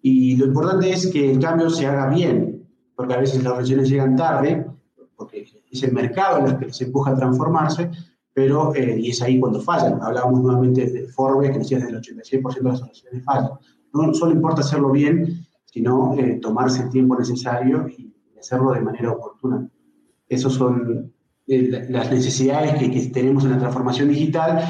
Y 0.01 0.35
lo 0.35 0.47
importante 0.47 0.91
es 0.91 1.07
que 1.07 1.31
el 1.31 1.39
cambio 1.39 1.69
se 1.69 1.85
haga 1.85 2.09
bien, 2.09 2.67
porque 2.95 3.13
a 3.13 3.19
veces 3.19 3.43
las 3.43 3.53
organizaciones 3.53 3.89
llegan 3.89 4.15
tarde, 4.15 4.65
porque 5.15 5.47
es 5.71 5.83
el 5.83 5.93
mercado 5.93 6.45
el 6.45 6.57
que 6.57 6.65
les 6.65 6.81
empuja 6.81 7.11
a 7.11 7.15
transformarse, 7.15 7.91
pero, 8.33 8.73
eh, 8.75 8.97
y 8.99 9.09
es 9.09 9.21
ahí 9.21 9.39
cuando 9.39 9.61
fallan. 9.61 10.01
Hablábamos 10.01 10.41
nuevamente 10.41 10.89
de 10.89 11.07
Forbes, 11.07 11.51
que 11.51 11.59
decía 11.59 11.79
que 11.79 11.87
el 11.87 12.01
86% 12.01 12.55
de 12.55 12.69
las 12.69 12.81
organizaciones 12.81 13.25
fallan. 13.25 13.51
No 13.93 14.13
solo 14.13 14.31
importa 14.31 14.61
hacerlo 14.61 14.91
bien, 14.91 15.45
sino 15.65 16.13
eh, 16.17 16.39
tomarse 16.41 16.83
el 16.83 16.89
tiempo 16.89 17.17
necesario 17.17 17.87
y 17.89 18.13
hacerlo 18.39 18.71
de 18.71 18.81
manera 18.81 19.11
oportuna. 19.11 19.69
Esas 20.27 20.53
son 20.53 21.13
eh, 21.47 21.87
las 21.89 22.11
necesidades 22.11 22.75
que, 22.75 22.89
que, 22.89 23.07
tenemos 23.07 23.43
en 23.43 23.51
la 23.51 23.59
transformación 23.59 24.09
digital, 24.09 24.63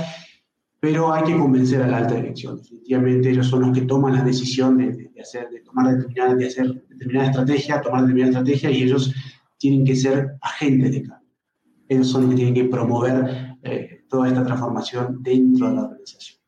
pero 0.80 1.14
hay 1.14 1.24
que 1.24 1.38
convencer 1.38 1.82
a 1.84 1.88
la 1.88 1.98
alta 1.98 2.16
dirección. 2.16 2.58
Definitivamente 2.58 3.30
ellos 3.30 3.48
son 3.48 3.62
los 3.62 3.78
que 3.78 3.86
toman 3.86 4.16
la 4.16 4.24
decisión 4.24 4.78
de, 4.78 5.10
de 5.14 5.22
hacer, 5.22 5.50
de 5.50 5.62
tomar 5.62 5.96
determinada, 5.96 6.34
de 6.34 6.48
hacer 6.48 6.84
determinada 6.90 7.28
estrategia, 7.28 7.82
tomar 7.82 8.02
determinada 8.02 8.40
estrategia, 8.40 8.72
y 8.72 8.84
ellos 8.84 9.14
tienen 9.58 9.86
que 9.86 9.96
ser 9.96 10.38
agentes 10.42 10.92
de 10.92 11.04
cambio. 11.04 11.30
Ellos 11.88 12.10
son 12.10 12.22
los 12.22 12.32
que 12.32 12.38
tienen 12.38 12.54
que 12.56 12.64
promover 12.66 13.51
eh, 13.64 14.04
toda 14.10 14.28
esta 14.28 14.44
transformación 14.44 15.22
dentro 15.22 15.70
de 15.70 15.76
la 15.76 15.84
organización. 15.84 16.42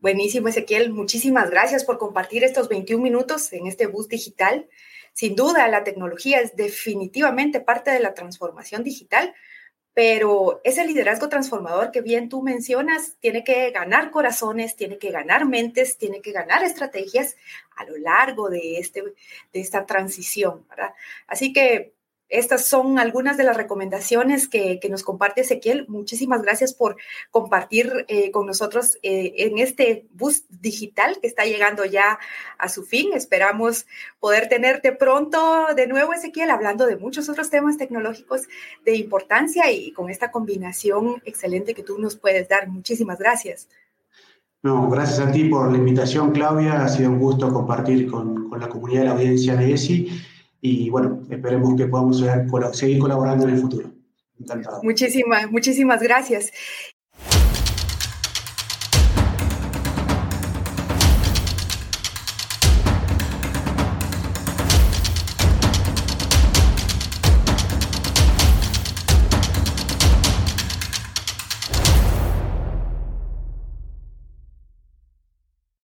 Buenísimo, 0.00 0.48
Ezequiel. 0.48 0.92
Muchísimas 0.92 1.50
gracias 1.50 1.84
por 1.84 1.98
compartir 1.98 2.44
estos 2.44 2.68
21 2.68 3.02
minutos 3.02 3.52
en 3.52 3.66
este 3.66 3.86
bus 3.86 4.08
digital. 4.08 4.68
Sin 5.12 5.34
duda, 5.34 5.66
la 5.66 5.82
tecnología 5.82 6.40
es 6.40 6.54
definitivamente 6.54 7.60
parte 7.60 7.90
de 7.90 7.98
la 7.98 8.14
transformación 8.14 8.84
digital, 8.84 9.34
pero 9.92 10.60
ese 10.62 10.86
liderazgo 10.86 11.28
transformador 11.28 11.90
que 11.90 12.02
bien 12.02 12.28
tú 12.28 12.40
mencionas 12.40 13.16
tiene 13.18 13.42
que 13.42 13.72
ganar 13.72 14.12
corazones, 14.12 14.76
tiene 14.76 14.98
que 14.98 15.10
ganar 15.10 15.44
mentes, 15.44 15.98
tiene 15.98 16.20
que 16.20 16.30
ganar 16.30 16.62
estrategias 16.62 17.36
a 17.74 17.84
lo 17.84 17.96
largo 17.98 18.48
de, 18.48 18.78
este, 18.78 19.02
de 19.52 19.60
esta 19.60 19.84
transición. 19.86 20.64
¿verdad? 20.68 20.94
Así 21.26 21.52
que 21.52 21.97
estas 22.28 22.66
son 22.66 22.98
algunas 22.98 23.36
de 23.36 23.44
las 23.44 23.56
recomendaciones 23.56 24.48
que, 24.48 24.80
nos 24.88 25.02
comparte 25.02 25.42
Ezequiel. 25.42 25.86
Muchísimas 25.88 26.42
gracias 26.42 26.72
por 26.72 26.96
compartir 27.30 28.06
eh, 28.08 28.30
con 28.30 28.46
nosotros 28.46 28.98
eh, 29.02 29.34
en 29.38 29.58
este 29.58 30.06
bus 30.12 30.44
digital 30.48 31.18
que 31.20 31.26
está 31.26 31.44
llegando 31.44 31.84
ya 31.84 32.18
a 32.58 32.68
su 32.68 32.84
fin. 32.84 33.10
Esperamos 33.14 33.86
poder 34.18 34.48
tenerte 34.48 34.92
pronto 34.92 35.68
de 35.74 35.86
nuevo, 35.86 36.12
Ezequiel, 36.12 36.50
hablando 36.50 36.86
de 36.86 36.96
muchos 36.96 37.28
otros 37.28 37.50
temas 37.50 37.76
tecnológicos 37.76 38.48
de 38.84 38.96
importancia 38.96 39.70
y 39.70 39.92
con 39.92 40.10
esta 40.10 40.30
combinación 40.30 41.22
excelente 41.24 41.74
que 41.74 41.82
tú 41.82 41.98
nos 41.98 42.16
puedes 42.16 42.48
dar. 42.48 42.68
Muchísimas 42.68 43.18
gracias. 43.18 43.68
No, 44.62 44.88
gracias 44.90 45.20
a 45.20 45.30
ti 45.30 45.44
por 45.44 45.70
la 45.70 45.78
invitación, 45.78 46.32
Claudia. 46.32 46.82
Ha 46.82 46.88
sido 46.88 47.10
un 47.10 47.18
gusto 47.18 47.52
compartir 47.52 48.10
con, 48.10 48.48
con 48.48 48.58
la 48.58 48.68
comunidad 48.68 49.00
de 49.00 49.06
la 49.06 49.12
audiencia 49.12 49.54
de 49.54 49.72
ESI 49.72 50.08
y 50.60 50.90
bueno, 50.90 51.22
esperemos 51.30 51.76
que 51.76 51.86
podamos 51.86 52.24
seguir 52.72 52.98
colaborando 52.98 53.44
en 53.44 53.54
el 53.54 53.60
futuro. 53.60 53.90
Muchísimas, 54.82 55.50
muchísimas 55.50 56.02
gracias. 56.02 56.52